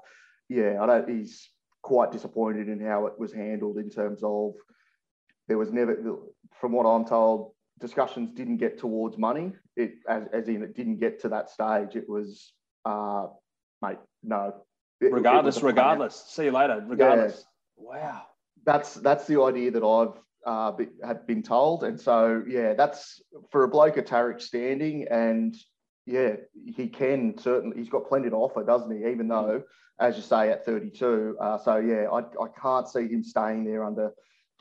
yeah, 0.49 0.81
I 0.81 0.85
don't. 0.85 1.09
He's 1.09 1.49
quite 1.81 2.11
disappointed 2.11 2.67
in 2.67 2.85
how 2.85 3.05
it 3.05 3.17
was 3.17 3.31
handled 3.31 3.77
in 3.77 3.89
terms 3.89 4.19
of 4.21 4.51
there 5.47 5.57
was 5.57 5.71
never, 5.71 5.97
from 6.59 6.73
what 6.73 6.85
I'm 6.85 7.05
told, 7.05 7.53
discussions 7.81 8.31
didn't 8.31 8.57
get 8.57 8.77
towards 8.77 9.17
money. 9.17 9.51
It 9.75 9.95
as, 10.07 10.23
as 10.31 10.47
in 10.47 10.63
it 10.63 10.75
didn't 10.75 10.99
get 10.99 11.19
to 11.21 11.29
that 11.29 11.49
stage. 11.49 11.95
It 11.95 12.07
was, 12.07 12.53
uh, 12.85 13.27
mate, 13.81 13.97
no. 14.23 14.53
It, 15.01 15.11
regardless, 15.11 15.57
it 15.57 15.63
regardless. 15.63 16.23
See 16.29 16.45
you 16.45 16.51
later. 16.51 16.83
Regardless. 16.87 17.45
Yeah. 17.77 17.83
Wow. 17.83 18.21
That's 18.63 18.93
that's 18.93 19.25
the 19.25 19.41
idea 19.41 19.71
that 19.71 19.83
I've 19.83 20.19
uh, 20.45 20.71
be, 20.71 20.87
have 21.03 21.25
been 21.27 21.43
told, 21.43 21.83
and 21.83 21.99
so 21.99 22.43
yeah, 22.47 22.73
that's 22.73 23.21
for 23.51 23.63
a 23.63 23.67
bloke 23.67 23.97
of 23.97 24.05
Tariq 24.05 24.39
standing, 24.41 25.07
and 25.09 25.55
yeah, 26.05 26.35
he 26.53 26.87
can 26.87 27.37
certainly. 27.37 27.77
He's 27.77 27.89
got 27.89 28.07
plenty 28.07 28.29
to 28.29 28.35
offer, 28.35 28.63
doesn't 28.63 28.91
he? 28.91 29.07
Even 29.07 29.27
though, 29.27 29.63
as 29.99 30.15
you 30.15 30.21
say, 30.21 30.51
at 30.51 30.65
32. 30.65 31.37
Uh, 31.39 31.57
so 31.57 31.77
yeah, 31.77 32.07
I, 32.11 32.19
I 32.19 32.47
can't 32.61 32.87
see 32.87 33.07
him 33.07 33.23
staying 33.23 33.63
there 33.65 33.83
under 33.83 34.11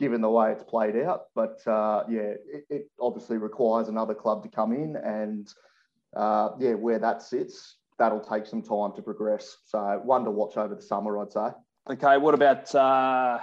given 0.00 0.22
the 0.22 0.30
way 0.30 0.50
it's 0.50 0.64
played 0.64 0.96
out. 0.96 1.26
But 1.34 1.60
uh, 1.66 2.04
yeah, 2.08 2.32
it, 2.52 2.64
it, 2.70 2.90
obviously 2.98 3.36
requires 3.36 3.88
another 3.88 4.14
club 4.14 4.42
to 4.42 4.48
come 4.48 4.72
in, 4.72 4.96
and 4.96 5.46
uh, 6.16 6.50
yeah, 6.58 6.74
where 6.74 6.98
that 6.98 7.22
sits, 7.22 7.76
that'll 7.98 8.20
take 8.20 8.46
some 8.46 8.62
time 8.62 8.92
to 8.96 9.02
progress. 9.02 9.58
So 9.66 10.00
one 10.02 10.24
to 10.24 10.30
watch 10.30 10.56
over 10.56 10.74
the 10.74 10.82
summer, 10.82 11.20
I'd 11.20 11.30
say. 11.30 11.50
Okay, 11.90 12.16
what 12.16 12.34
about 12.34 12.74
uh, 12.74 13.38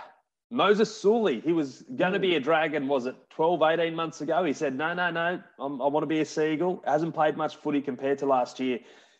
Moses 0.49 0.93
Suli? 0.99 1.39
He 1.39 1.53
was 1.53 1.83
going 1.95 2.13
to 2.13 2.19
be 2.19 2.35
a 2.35 2.39
dragon, 2.39 2.87
was 2.87 3.05
it 3.05 3.15
12, 3.29 3.61
18 3.61 3.95
months 3.95 4.21
ago? 4.21 4.43
He 4.43 4.53
said, 4.53 4.75
no, 4.75 4.93
no, 4.93 5.11
no, 5.11 5.41
I'm, 5.59 5.81
i 5.81 5.87
want 5.87 6.03
to 6.03 6.07
be 6.07 6.19
a 6.21 6.25
seagull. 6.25 6.81
Hasn't 6.85 7.13
played 7.13 7.37
much 7.37 7.57
footy 7.57 7.81
compared 7.81 8.17
to 8.19 8.25
last 8.25 8.59
year 8.59 8.79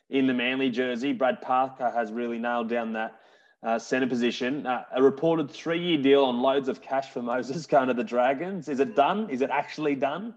in 0.09 0.25
the 0.27 0.33
Manly 0.33 0.69
jersey. 0.69 1.13
Brad 1.13 1.41
Parker 1.41 1.91
has 1.91 2.11
really 2.11 2.39
nailed 2.39 2.69
down 2.69 2.93
that 2.93 3.19
uh, 3.67 3.77
centre 3.77 4.07
position. 4.07 4.65
Uh, 4.65 4.85
a 4.93 5.03
reported 5.03 5.51
three-year 5.51 6.01
deal 6.01 6.23
on 6.23 6.39
loads 6.41 6.69
of 6.69 6.81
cash 6.81 7.09
for 7.09 7.21
Moses 7.21 7.65
going 7.65 7.89
to 7.89 7.93
the 7.93 8.03
Dragons. 8.03 8.69
Is 8.69 8.79
it 8.79 8.95
done? 8.95 9.29
Is 9.29 9.41
it 9.41 9.49
actually 9.49 9.95
done? 9.95 10.33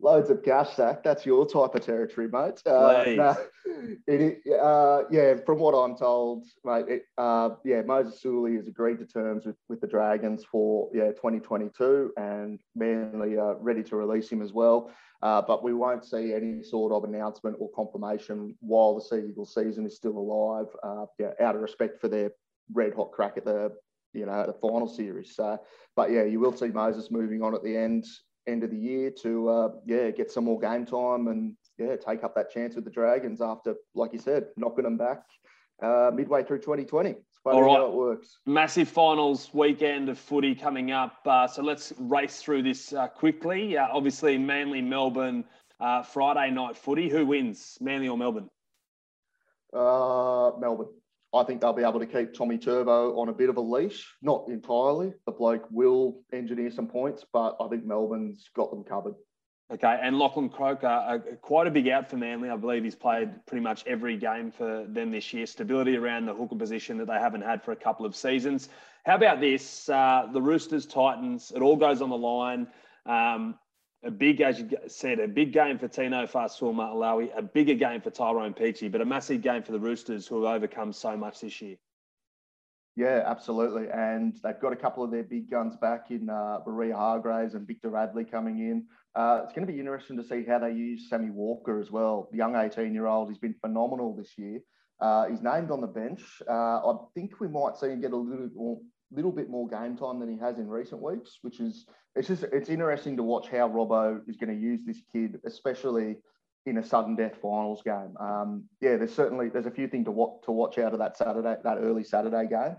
Loads 0.00 0.30
of 0.30 0.42
cash, 0.42 0.74
Zac. 0.76 1.02
That's 1.02 1.24
your 1.26 1.46
type 1.46 1.74
of 1.74 1.84
territory, 1.84 2.28
mate. 2.28 2.60
Uh, 2.66 3.04
no, 3.06 3.36
it, 4.06 4.40
uh, 4.60 5.02
yeah, 5.10 5.34
from 5.44 5.58
what 5.58 5.72
I'm 5.72 5.96
told, 5.96 6.44
mate, 6.64 6.86
it, 6.88 7.02
uh, 7.16 7.50
yeah, 7.64 7.82
Moses 7.82 8.20
Suli 8.20 8.56
has 8.56 8.66
agreed 8.66 8.98
to 8.98 9.06
terms 9.06 9.46
with, 9.46 9.56
with 9.68 9.80
the 9.80 9.86
Dragons 9.86 10.44
for 10.44 10.88
yeah 10.94 11.08
2022, 11.08 12.12
and 12.16 12.60
Manly 12.74 13.36
are 13.36 13.56
ready 13.56 13.82
to 13.84 13.96
release 13.96 14.30
him 14.30 14.42
as 14.42 14.52
well. 14.52 14.90
Uh, 15.22 15.42
but 15.42 15.64
we 15.64 15.74
won't 15.74 16.04
see 16.04 16.32
any 16.32 16.62
sort 16.62 16.92
of 16.92 17.04
announcement 17.04 17.56
or 17.58 17.68
confirmation 17.72 18.54
while 18.60 18.94
the 18.94 19.00
Sea 19.00 19.32
season 19.44 19.86
is 19.86 19.96
still 19.96 20.16
alive. 20.16 20.66
Uh, 20.82 21.06
yeah, 21.18 21.32
out 21.40 21.56
of 21.56 21.60
respect 21.60 22.00
for 22.00 22.08
their 22.08 22.30
red 22.72 22.94
hot 22.94 23.12
crack 23.12 23.36
at 23.36 23.44
the 23.44 23.72
you 24.12 24.26
know 24.26 24.44
the 24.46 24.54
final 24.54 24.88
series. 24.88 25.34
So, 25.34 25.58
but 25.96 26.10
yeah, 26.10 26.24
you 26.24 26.40
will 26.40 26.56
see 26.56 26.68
Moses 26.68 27.10
moving 27.10 27.42
on 27.42 27.54
at 27.54 27.62
the 27.62 27.76
end 27.76 28.06
end 28.48 28.64
of 28.64 28.70
the 28.70 28.76
year 28.76 29.10
to 29.22 29.48
uh, 29.48 29.68
yeah 29.86 30.10
get 30.10 30.30
some 30.30 30.44
more 30.44 30.58
game 30.58 30.86
time 30.86 31.28
and 31.28 31.54
yeah 31.78 31.96
take 31.96 32.24
up 32.24 32.34
that 32.34 32.50
chance 32.50 32.74
with 32.74 32.84
the 32.84 32.90
Dragons 32.90 33.40
after, 33.40 33.74
like 33.94 34.12
you 34.12 34.18
said, 34.18 34.46
knocking 34.56 34.84
them 34.84 34.96
back 34.96 35.22
uh, 35.82 36.10
midway 36.14 36.42
through 36.42 36.58
2020. 36.58 37.16
All 37.44 37.62
right. 37.62 37.78
how 37.78 37.86
it 37.86 37.94
works. 37.94 38.38
Massive 38.46 38.88
finals 38.88 39.48
weekend 39.54 40.10
of 40.10 40.18
footy 40.18 40.54
coming 40.54 40.90
up. 40.90 41.16
Uh, 41.24 41.46
so 41.46 41.62
let's 41.62 41.92
race 41.98 42.42
through 42.42 42.62
this 42.62 42.92
uh, 42.92 43.08
quickly. 43.08 43.78
Uh, 43.78 43.86
obviously, 43.90 44.36
Manly, 44.36 44.82
Melbourne, 44.82 45.44
uh, 45.80 46.02
Friday 46.02 46.50
night 46.50 46.76
footy. 46.76 47.08
Who 47.08 47.24
wins, 47.24 47.78
Manly 47.80 48.08
or 48.08 48.18
Melbourne? 48.18 48.50
Uh, 49.72 50.52
Melbourne. 50.58 50.88
I 51.34 51.44
think 51.44 51.60
they'll 51.60 51.72
be 51.74 51.82
able 51.82 52.00
to 52.00 52.06
keep 52.06 52.32
Tommy 52.32 52.56
Turbo 52.56 53.18
on 53.20 53.28
a 53.28 53.32
bit 53.32 53.50
of 53.50 53.58
a 53.58 53.60
leash. 53.60 54.14
Not 54.22 54.46
entirely. 54.48 55.12
The 55.26 55.32
bloke 55.32 55.66
will 55.70 56.20
engineer 56.32 56.70
some 56.70 56.86
points, 56.86 57.24
but 57.32 57.56
I 57.60 57.68
think 57.68 57.84
Melbourne's 57.84 58.48
got 58.54 58.70
them 58.70 58.82
covered. 58.82 59.14
Okay, 59.70 60.00
and 60.02 60.18
Lachlan 60.18 60.48
Croker, 60.48 60.86
uh, 60.86 61.18
quite 61.42 61.66
a 61.66 61.70
big 61.70 61.88
out 61.88 62.08
for 62.08 62.16
Manly. 62.16 62.48
I 62.48 62.56
believe 62.56 62.84
he's 62.84 62.94
played 62.94 63.28
pretty 63.44 63.62
much 63.62 63.84
every 63.86 64.16
game 64.16 64.50
for 64.50 64.86
them 64.88 65.10
this 65.10 65.34
year. 65.34 65.44
Stability 65.44 65.98
around 65.98 66.24
the 66.24 66.32
hooker 66.32 66.56
position 66.56 66.96
that 66.96 67.06
they 67.06 67.18
haven't 67.18 67.42
had 67.42 67.62
for 67.62 67.72
a 67.72 67.76
couple 67.76 68.06
of 68.06 68.16
seasons. 68.16 68.70
How 69.04 69.16
about 69.16 69.40
this? 69.40 69.86
Uh, 69.90 70.26
the 70.32 70.40
Roosters, 70.40 70.86
Titans, 70.86 71.52
it 71.54 71.60
all 71.60 71.76
goes 71.76 72.00
on 72.00 72.08
the 72.08 72.16
line. 72.16 72.66
Um, 73.04 73.56
a 74.04 74.10
big, 74.10 74.40
as 74.40 74.60
you 74.60 74.70
said, 74.86 75.18
a 75.18 75.26
big 75.26 75.52
game 75.52 75.78
for 75.78 75.88
Tino 75.88 76.26
Fa'asuamaleaui, 76.26 77.36
a 77.36 77.42
bigger 77.42 77.74
game 77.74 78.00
for 78.00 78.10
Tyrone 78.10 78.54
Peachey, 78.54 78.90
but 78.90 79.00
a 79.00 79.04
massive 79.04 79.42
game 79.42 79.62
for 79.62 79.72
the 79.72 79.80
Roosters 79.80 80.26
who 80.26 80.44
have 80.44 80.54
overcome 80.54 80.92
so 80.92 81.16
much 81.16 81.40
this 81.40 81.60
year. 81.60 81.76
Yeah, 82.94 83.22
absolutely. 83.26 83.88
And 83.92 84.36
they've 84.42 84.58
got 84.60 84.72
a 84.72 84.76
couple 84.76 85.04
of 85.04 85.10
their 85.10 85.22
big 85.22 85.50
guns 85.50 85.76
back 85.76 86.10
in 86.10 86.28
uh, 86.28 86.58
Waerea-Hargreaves 86.66 87.54
and 87.54 87.66
Victor 87.66 87.90
Radley 87.90 88.24
coming 88.24 88.58
in. 88.58 88.86
Uh, 89.14 89.42
it's 89.44 89.52
going 89.52 89.66
to 89.66 89.72
be 89.72 89.78
interesting 89.78 90.16
to 90.16 90.24
see 90.24 90.44
how 90.44 90.58
they 90.58 90.72
use 90.72 91.08
Sammy 91.08 91.30
Walker 91.30 91.80
as 91.80 91.90
well. 91.90 92.28
The 92.32 92.38
young 92.38 92.56
18 92.56 92.92
year 92.92 93.06
old, 93.06 93.28
he's 93.28 93.38
been 93.38 93.54
phenomenal 93.60 94.16
this 94.16 94.36
year. 94.36 94.60
Uh, 95.00 95.26
he's 95.26 95.42
named 95.42 95.70
on 95.70 95.80
the 95.80 95.86
bench. 95.86 96.42
Uh, 96.48 96.52
I 96.90 96.94
think 97.14 97.38
we 97.40 97.46
might 97.46 97.76
see 97.76 97.86
him 97.86 98.00
get 98.00 98.12
a 98.12 98.16
little 98.16 98.82
little 99.10 99.32
bit 99.32 99.48
more 99.48 99.68
game 99.68 99.96
time 99.96 100.20
than 100.20 100.30
he 100.30 100.38
has 100.38 100.58
in 100.58 100.68
recent 100.68 101.02
weeks, 101.02 101.38
which 101.42 101.60
is 101.60 101.86
it's 102.14 102.28
just 102.28 102.44
it's 102.44 102.68
interesting 102.68 103.16
to 103.16 103.22
watch 103.22 103.48
how 103.48 103.68
Robbo 103.68 104.20
is 104.28 104.36
going 104.36 104.54
to 104.54 104.60
use 104.60 104.80
this 104.84 105.02
kid, 105.12 105.40
especially 105.44 106.16
in 106.66 106.78
a 106.78 106.82
sudden 106.82 107.16
death 107.16 107.36
finals 107.40 107.82
game. 107.82 108.14
Um, 108.20 108.64
yeah, 108.80 108.96
there's 108.96 109.14
certainly 109.14 109.48
there's 109.48 109.66
a 109.66 109.70
few 109.70 109.88
things 109.88 110.04
to 110.06 110.10
watch 110.10 110.42
to 110.44 110.52
watch 110.52 110.78
out 110.78 110.92
of 110.92 110.98
that 110.98 111.16
Saturday 111.16 111.56
that 111.62 111.78
early 111.78 112.04
Saturday 112.04 112.46
game. 112.48 112.76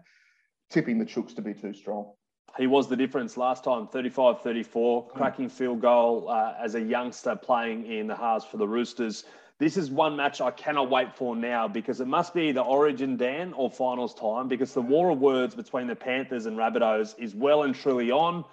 Tipping 0.69 0.99
the 0.99 1.05
Chooks 1.05 1.35
to 1.35 1.41
be 1.41 1.53
too 1.53 1.73
strong. 1.73 2.11
He 2.57 2.67
was 2.67 2.87
the 2.87 2.95
difference 2.95 3.37
last 3.37 3.63
time, 3.63 3.87
35 3.87 4.41
34, 4.41 5.07
cracking 5.09 5.49
field 5.49 5.81
goal 5.81 6.29
uh, 6.29 6.53
as 6.61 6.75
a 6.75 6.81
youngster 6.81 7.35
playing 7.35 7.85
in 7.85 8.07
the 8.07 8.15
halves 8.15 8.45
for 8.45 8.57
the 8.57 8.67
Roosters. 8.67 9.25
This 9.59 9.75
is 9.75 9.91
one 9.91 10.15
match 10.15 10.39
I 10.39 10.51
cannot 10.51 10.89
wait 10.89 11.13
for 11.13 11.35
now 11.35 11.67
because 11.67 11.99
it 11.99 12.07
must 12.07 12.33
be 12.33 12.53
the 12.53 12.61
Origin 12.61 13.17
Dan 13.17 13.51
or 13.51 13.69
finals 13.69 14.13
time 14.13 14.47
because 14.47 14.73
the 14.73 14.81
war 14.81 15.09
of 15.09 15.19
words 15.19 15.53
between 15.53 15.85
the 15.85 15.95
Panthers 15.95 16.45
and 16.45 16.57
Rabbitohs 16.57 17.15
is 17.19 17.35
well 17.35 17.63
and 17.63 17.75
truly 17.75 18.09
on. 18.09 18.45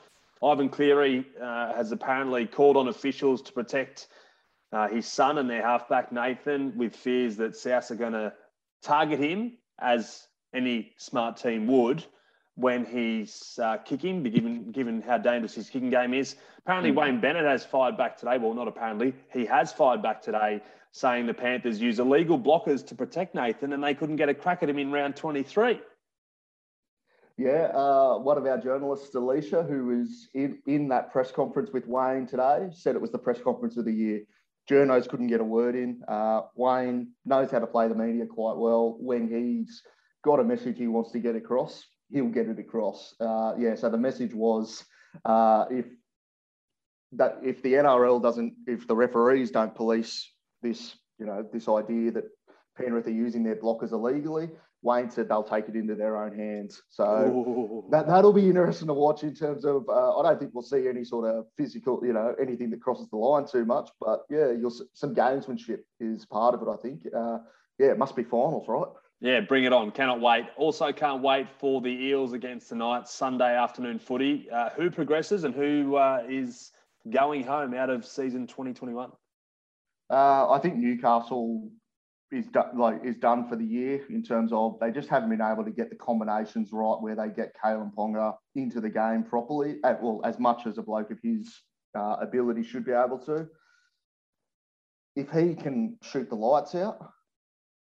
Ivan 0.42 0.68
Cleary 0.68 1.24
uh, 1.40 1.74
has 1.74 1.92
apparently 1.92 2.44
called 2.44 2.76
on 2.76 2.88
officials 2.88 3.40
to 3.42 3.52
protect 3.52 4.08
uh, 4.72 4.88
his 4.88 5.06
son 5.06 5.38
and 5.38 5.48
their 5.48 5.62
halfback 5.62 6.10
Nathan 6.10 6.76
with 6.76 6.96
fears 6.96 7.36
that 7.36 7.56
South 7.56 7.88
are 7.92 7.94
going 7.94 8.12
to 8.12 8.32
target 8.82 9.20
him 9.20 9.52
as 9.78 10.26
any 10.52 10.92
smart 10.96 11.36
team 11.36 11.68
would 11.68 12.04
when 12.56 12.84
he's 12.84 13.58
uh, 13.62 13.76
kicking, 13.76 14.22
given 14.24 14.72
given 14.72 15.02
how 15.02 15.18
dangerous 15.18 15.54
his 15.54 15.70
kicking 15.70 15.90
game 15.90 16.14
is. 16.14 16.34
Apparently, 16.58 16.90
mm. 16.90 16.96
Wayne 16.96 17.20
Bennett 17.20 17.44
has 17.44 17.64
fired 17.64 17.96
back 17.96 18.16
today. 18.16 18.38
Well, 18.38 18.54
not 18.54 18.66
apparently, 18.66 19.14
he 19.32 19.46
has 19.46 19.72
fired 19.72 20.02
back 20.02 20.20
today, 20.20 20.62
saying 20.96 21.26
the 21.26 21.34
Panthers 21.34 21.78
use 21.78 21.98
illegal 21.98 22.38
blockers 22.38 22.84
to 22.86 22.94
protect 22.94 23.34
Nathan, 23.34 23.74
and 23.74 23.84
they 23.84 23.92
couldn't 23.92 24.16
get 24.16 24.30
a 24.30 24.34
crack 24.34 24.62
at 24.62 24.70
him 24.70 24.78
in 24.78 24.90
round 24.90 25.14
23. 25.14 25.78
Yeah, 27.36 27.68
uh, 27.74 28.16
one 28.16 28.38
of 28.38 28.46
our 28.46 28.56
journalists, 28.56 29.14
Alicia, 29.14 29.62
who 29.62 29.84
was 29.84 30.30
in, 30.32 30.58
in 30.66 30.88
that 30.88 31.12
press 31.12 31.30
conference 31.30 31.68
with 31.70 31.86
Wayne 31.86 32.26
today, 32.26 32.68
said 32.72 32.94
it 32.94 33.02
was 33.02 33.12
the 33.12 33.18
press 33.18 33.38
conference 33.42 33.76
of 33.76 33.84
the 33.84 33.92
year. 33.92 34.22
Journos 34.70 35.06
couldn't 35.06 35.26
get 35.26 35.42
a 35.42 35.44
word 35.44 35.74
in. 35.74 36.00
Uh, 36.08 36.40
Wayne 36.54 37.08
knows 37.26 37.50
how 37.50 37.58
to 37.58 37.66
play 37.66 37.88
the 37.88 37.94
media 37.94 38.24
quite 38.24 38.56
well. 38.56 38.96
When 38.98 39.28
he's 39.28 39.82
got 40.24 40.40
a 40.40 40.44
message 40.44 40.78
he 40.78 40.86
wants 40.86 41.12
to 41.12 41.18
get 41.18 41.36
across, 41.36 41.84
he'll 42.10 42.28
get 42.28 42.48
it 42.48 42.58
across. 42.58 43.14
Uh, 43.20 43.52
yeah, 43.58 43.74
so 43.74 43.90
the 43.90 43.98
message 43.98 44.32
was 44.32 44.82
uh, 45.26 45.66
if 45.70 45.84
that 47.12 47.36
if 47.44 47.62
the 47.62 47.74
NRL 47.74 48.22
doesn't, 48.22 48.54
if 48.66 48.88
the 48.88 48.96
referees 48.96 49.50
don't 49.50 49.74
police 49.74 50.32
this, 50.62 50.96
you 51.18 51.26
know, 51.26 51.44
this 51.52 51.68
idea 51.68 52.10
that 52.12 52.24
Penrith 52.76 53.06
are 53.06 53.10
using 53.10 53.42
their 53.42 53.56
blockers 53.56 53.92
illegally, 53.92 54.50
Wayne 54.82 55.10
said 55.10 55.28
they'll 55.28 55.42
take 55.42 55.68
it 55.68 55.74
into 55.74 55.94
their 55.94 56.22
own 56.22 56.36
hands. 56.36 56.82
So 56.90 57.86
that, 57.90 58.06
that'll 58.06 58.32
be 58.32 58.46
interesting 58.46 58.86
to 58.88 58.94
watch 58.94 59.22
in 59.22 59.34
terms 59.34 59.64
of, 59.64 59.88
uh, 59.88 60.18
I 60.18 60.22
don't 60.22 60.38
think 60.38 60.52
we'll 60.54 60.62
see 60.62 60.88
any 60.88 61.04
sort 61.04 61.26
of 61.26 61.46
physical, 61.56 62.00
you 62.04 62.12
know, 62.12 62.34
anything 62.40 62.70
that 62.70 62.80
crosses 62.80 63.08
the 63.10 63.16
line 63.16 63.46
too 63.46 63.64
much. 63.64 63.90
But 64.00 64.20
yeah, 64.30 64.52
you'll 64.52 64.74
some 64.94 65.14
gamesmanship 65.14 65.80
is 65.98 66.24
part 66.26 66.54
of 66.54 66.62
it, 66.62 66.68
I 66.68 66.76
think. 66.76 67.02
Uh, 67.14 67.38
yeah, 67.78 67.88
it 67.88 67.98
must 67.98 68.14
be 68.14 68.22
finals, 68.22 68.66
right? 68.68 68.86
Yeah, 69.20 69.40
bring 69.40 69.64
it 69.64 69.72
on. 69.72 69.90
Cannot 69.90 70.20
wait. 70.20 70.44
Also, 70.56 70.92
can't 70.92 71.22
wait 71.22 71.48
for 71.58 71.80
the 71.80 71.88
Eels 71.88 72.32
against 72.32 72.68
tonight, 72.68 73.08
Sunday 73.08 73.56
afternoon 73.56 73.98
footy. 73.98 74.48
Uh, 74.50 74.70
who 74.70 74.90
progresses 74.90 75.44
and 75.44 75.54
who 75.54 75.96
uh, 75.96 76.22
is 76.28 76.70
going 77.10 77.42
home 77.42 77.72
out 77.72 77.88
of 77.88 78.04
season 78.04 78.46
2021? 78.46 79.10
Uh, 80.10 80.50
I 80.50 80.58
think 80.60 80.76
Newcastle 80.76 81.70
is 82.32 82.46
done, 82.48 82.78
like 82.78 83.04
is 83.04 83.16
done 83.16 83.48
for 83.48 83.56
the 83.56 83.64
year 83.64 84.04
in 84.10 84.22
terms 84.22 84.52
of 84.52 84.78
they 84.80 84.90
just 84.90 85.08
haven't 85.08 85.30
been 85.30 85.40
able 85.40 85.64
to 85.64 85.70
get 85.70 85.90
the 85.90 85.96
combinations 85.96 86.70
right 86.72 86.96
where 87.00 87.14
they 87.14 87.28
get 87.28 87.54
Kalyn 87.62 87.92
Ponga 87.94 88.34
into 88.54 88.80
the 88.80 88.90
game 88.90 89.24
properly, 89.24 89.76
at, 89.84 90.02
well 90.02 90.20
as 90.24 90.38
much 90.38 90.66
as 90.66 90.78
a 90.78 90.82
bloke 90.82 91.10
of 91.10 91.18
his 91.22 91.62
uh, 91.96 92.16
ability 92.20 92.62
should 92.62 92.84
be 92.84 92.92
able 92.92 93.18
to. 93.26 93.48
If 95.14 95.30
he 95.30 95.54
can 95.54 95.96
shoot 96.02 96.28
the 96.28 96.34
lights 96.36 96.74
out, 96.74 96.98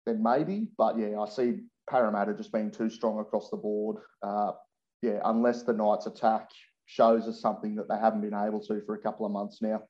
then 0.06 0.22
maybe. 0.22 0.68
But 0.78 0.98
yeah, 0.98 1.20
I 1.20 1.28
see 1.28 1.60
Parramatta 1.90 2.34
just 2.34 2.52
being 2.52 2.70
too 2.70 2.90
strong 2.90 3.18
across 3.18 3.50
the 3.50 3.56
board. 3.56 3.96
Uh, 4.22 4.52
yeah, 5.02 5.20
unless 5.24 5.62
the 5.62 5.72
Knights 5.72 6.06
attack 6.06 6.48
shows 6.86 7.26
us 7.26 7.40
something 7.40 7.74
that 7.76 7.88
they 7.88 7.98
haven't 7.98 8.20
been 8.20 8.34
able 8.34 8.60
to 8.60 8.80
for 8.86 8.94
a 8.94 9.00
couple 9.00 9.26
of 9.26 9.32
months 9.32 9.60
now. 9.60 9.82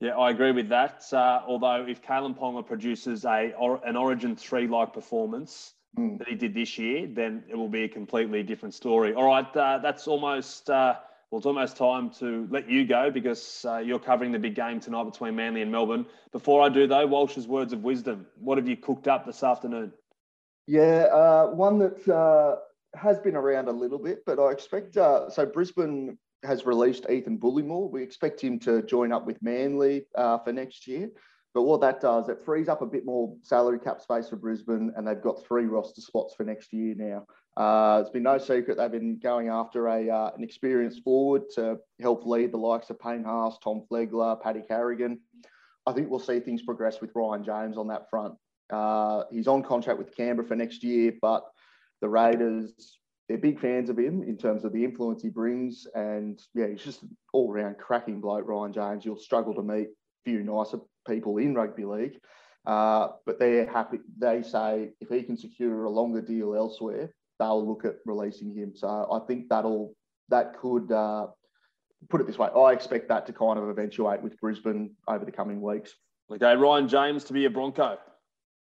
Yeah, 0.00 0.16
I 0.16 0.30
agree 0.30 0.52
with 0.52 0.68
that. 0.68 1.04
Uh, 1.12 1.40
although 1.46 1.86
if 1.88 2.02
Kalyn 2.02 2.36
Ponga 2.36 2.66
produces 2.66 3.24
a 3.24 3.52
or, 3.58 3.80
an 3.84 3.96
Origin 3.96 4.36
three 4.36 4.66
like 4.66 4.92
performance 4.92 5.72
mm. 5.98 6.18
that 6.18 6.28
he 6.28 6.34
did 6.34 6.54
this 6.54 6.76
year, 6.78 7.06
then 7.06 7.44
it 7.48 7.56
will 7.56 7.68
be 7.68 7.84
a 7.84 7.88
completely 7.88 8.42
different 8.42 8.74
story. 8.74 9.14
All 9.14 9.26
right, 9.26 9.56
uh, 9.56 9.78
that's 9.78 10.06
almost 10.06 10.68
uh, 10.68 10.96
well, 11.30 11.38
it's 11.38 11.46
almost 11.46 11.76
time 11.76 12.10
to 12.18 12.46
let 12.50 12.70
you 12.70 12.86
go 12.86 13.10
because 13.10 13.64
uh, 13.68 13.78
you're 13.78 13.98
covering 13.98 14.32
the 14.32 14.38
big 14.38 14.54
game 14.54 14.80
tonight 14.80 15.04
between 15.04 15.34
Manly 15.34 15.62
and 15.62 15.72
Melbourne. 15.72 16.06
Before 16.30 16.62
I 16.62 16.68
do 16.68 16.86
though, 16.86 17.06
Walsh's 17.06 17.48
words 17.48 17.72
of 17.72 17.82
wisdom. 17.82 18.26
What 18.38 18.58
have 18.58 18.68
you 18.68 18.76
cooked 18.76 19.08
up 19.08 19.26
this 19.26 19.42
afternoon? 19.42 19.92
Yeah, 20.66 21.06
uh, 21.12 21.46
one 21.46 21.78
that 21.78 22.08
uh, 22.08 22.56
has 22.98 23.18
been 23.18 23.36
around 23.36 23.68
a 23.68 23.72
little 23.72 23.98
bit, 23.98 24.24
but 24.26 24.38
I 24.38 24.52
expect 24.52 24.94
so 24.94 25.50
Brisbane 25.52 26.18
has 26.44 26.66
released 26.66 27.06
Ethan 27.10 27.38
Bullemor. 27.38 27.90
We 27.90 28.02
expect 28.02 28.40
him 28.40 28.58
to 28.60 28.82
join 28.82 29.12
up 29.12 29.26
with 29.26 29.42
Manly 29.42 30.06
uh, 30.14 30.38
for 30.38 30.52
next 30.52 30.86
year. 30.86 31.10
But 31.54 31.62
what 31.62 31.80
that 31.80 32.02
does, 32.02 32.28
it 32.28 32.44
frees 32.44 32.68
up 32.68 32.82
a 32.82 32.86
bit 32.86 33.06
more 33.06 33.34
salary 33.42 33.78
cap 33.78 34.02
space 34.02 34.28
for 34.28 34.36
Brisbane, 34.36 34.92
and 34.94 35.08
they've 35.08 35.22
got 35.22 35.42
three 35.42 35.64
roster 35.64 36.02
spots 36.02 36.34
for 36.34 36.44
next 36.44 36.70
year 36.70 36.94
now. 36.94 37.26
Uh, 37.56 38.00
it's 38.02 38.10
been 38.10 38.24
no 38.24 38.36
secret 38.36 38.76
they've 38.76 38.92
been 38.92 39.18
going 39.18 39.48
after 39.48 39.88
a 39.88 40.10
uh, 40.10 40.30
an 40.36 40.44
experienced 40.44 41.02
forward 41.02 41.44
to 41.54 41.78
help 41.98 42.26
lead 42.26 42.52
the 42.52 42.58
likes 42.58 42.90
of 42.90 43.00
Payne 43.00 43.24
Haas, 43.24 43.56
Tom 43.64 43.84
Flegler, 43.90 44.38
Paddy 44.42 44.60
Carrigan. 44.68 45.18
I 45.86 45.92
think 45.92 46.10
we'll 46.10 46.18
see 46.18 46.40
things 46.40 46.60
progress 46.60 47.00
with 47.00 47.12
Ryan 47.14 47.42
James 47.42 47.78
on 47.78 47.88
that 47.88 48.10
front. 48.10 48.34
Uh, 48.70 49.22
he's 49.30 49.48
on 49.48 49.62
contract 49.62 49.98
with 49.98 50.14
Canberra 50.14 50.46
for 50.46 50.56
next 50.56 50.84
year, 50.84 51.14
but 51.22 51.42
the 52.02 52.08
Raiders 52.10 52.98
they're 53.28 53.38
big 53.38 53.60
fans 53.60 53.90
of 53.90 53.98
him 53.98 54.22
in 54.22 54.36
terms 54.36 54.64
of 54.64 54.72
the 54.72 54.84
influence 54.84 55.22
he 55.22 55.30
brings. 55.30 55.86
And 55.94 56.40
yeah, 56.54 56.68
he's 56.68 56.84
just 56.84 57.02
an 57.02 57.16
all 57.32 57.52
round 57.52 57.78
cracking 57.78 58.20
bloke, 58.20 58.46
Ryan 58.46 58.72
James. 58.72 59.04
You'll 59.04 59.18
struggle 59.18 59.54
to 59.54 59.62
meet 59.62 59.88
a 59.88 60.24
few 60.24 60.42
nicer 60.42 60.78
people 61.08 61.38
in 61.38 61.54
rugby 61.54 61.84
league. 61.84 62.18
Uh, 62.66 63.08
but 63.24 63.38
they're 63.38 63.70
happy. 63.70 63.98
They 64.18 64.42
say 64.42 64.90
if 65.00 65.08
he 65.08 65.22
can 65.22 65.36
secure 65.36 65.84
a 65.84 65.90
longer 65.90 66.20
deal 66.20 66.54
elsewhere, 66.54 67.10
they'll 67.38 67.66
look 67.66 67.84
at 67.84 67.96
releasing 68.04 68.54
him. 68.54 68.72
So 68.74 69.08
I 69.10 69.26
think 69.26 69.48
that'll 69.48 69.94
that 70.28 70.58
could 70.58 70.90
uh, 70.90 71.28
put 72.08 72.20
it 72.20 72.26
this 72.26 72.38
way. 72.38 72.48
I 72.48 72.72
expect 72.72 73.08
that 73.08 73.26
to 73.26 73.32
kind 73.32 73.58
of 73.58 73.68
eventuate 73.68 74.22
with 74.22 74.38
Brisbane 74.40 74.94
over 75.08 75.24
the 75.24 75.32
coming 75.32 75.60
weeks. 75.60 75.94
Okay, 76.30 76.56
Ryan 76.56 76.88
James 76.88 77.24
to 77.24 77.32
be 77.32 77.44
a 77.44 77.50
Bronco. 77.50 77.98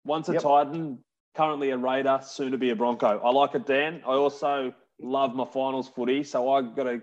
Once 0.05 0.29
a 0.29 0.35
yep. 0.35 0.43
Titan, 0.43 0.99
currently 1.39 1.71
a 1.71 1.79
Raider, 1.79 2.19
soon 2.25 2.51
to 2.51 2.59
be 2.59 2.71
a 2.71 2.75
Bronco. 2.75 3.21
I 3.21 3.31
like 3.31 3.55
it, 3.55 3.65
Dan. 3.65 4.03
I 4.05 4.15
also 4.15 4.75
love 5.01 5.37
my 5.37 5.45
finals 5.45 5.89
footy, 5.89 6.25
so 6.25 6.51
I've 6.51 6.75
got 6.75 6.83
to 6.83 7.01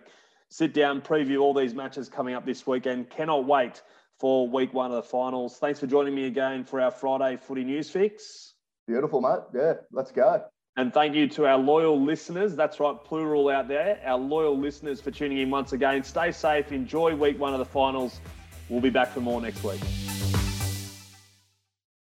sit 0.50 0.74
down, 0.74 1.00
preview 1.00 1.39
all 1.39 1.54
these 1.54 1.74
matches 1.74 2.10
coming 2.10 2.36
up 2.36 2.45
this 2.45 2.67
weekend. 2.67 3.10
Cannot 3.10 3.45
wait 3.45 3.82
for 4.19 4.50
week 4.50 4.74
one 4.74 4.91
of 4.91 4.98
the 4.98 5.10
finals. 5.10 5.58
Thanks 5.58 5.80
for 5.80 5.88
joining 5.88 6.13
me 6.13 6.26
again 6.26 6.65
for 6.65 6.82
our 6.82 6.91
Friday 6.91 7.38
footy 7.38 7.63
news 7.63 7.89
fix. 7.89 8.56
Beautiful, 8.88 9.21
mate. 9.21 9.39
Yeah, 9.54 9.76
let's 9.93 10.12
go. 10.12 10.43
And 10.76 10.93
thank 10.93 11.15
you 11.15 11.30
to 11.30 11.45
our 11.45 11.58
loyal 11.58 11.98
listeners. 12.04 12.58
That's 12.58 12.82
right, 12.82 12.98
plural 13.06 13.48
out 13.48 13.69
there. 13.69 14.02
Our 14.06 14.19
loyal 14.19 14.60
listeners 14.60 15.00
for 15.00 15.12
tuning 15.12 15.38
in 15.38 15.50
once 15.50 15.71
again. 15.71 16.04
Stay 16.04 16.34
safe. 16.34 16.74
Enjoy 16.74 17.15
week 17.15 17.39
one 17.39 17.54
of 17.54 17.60
the 17.60 17.65
finals. 17.65 18.19
We'll 18.67 18.82
be 18.82 18.89
back 18.89 19.13
for 19.13 19.21
more 19.21 19.39
next 19.39 19.63
week. 19.63 19.80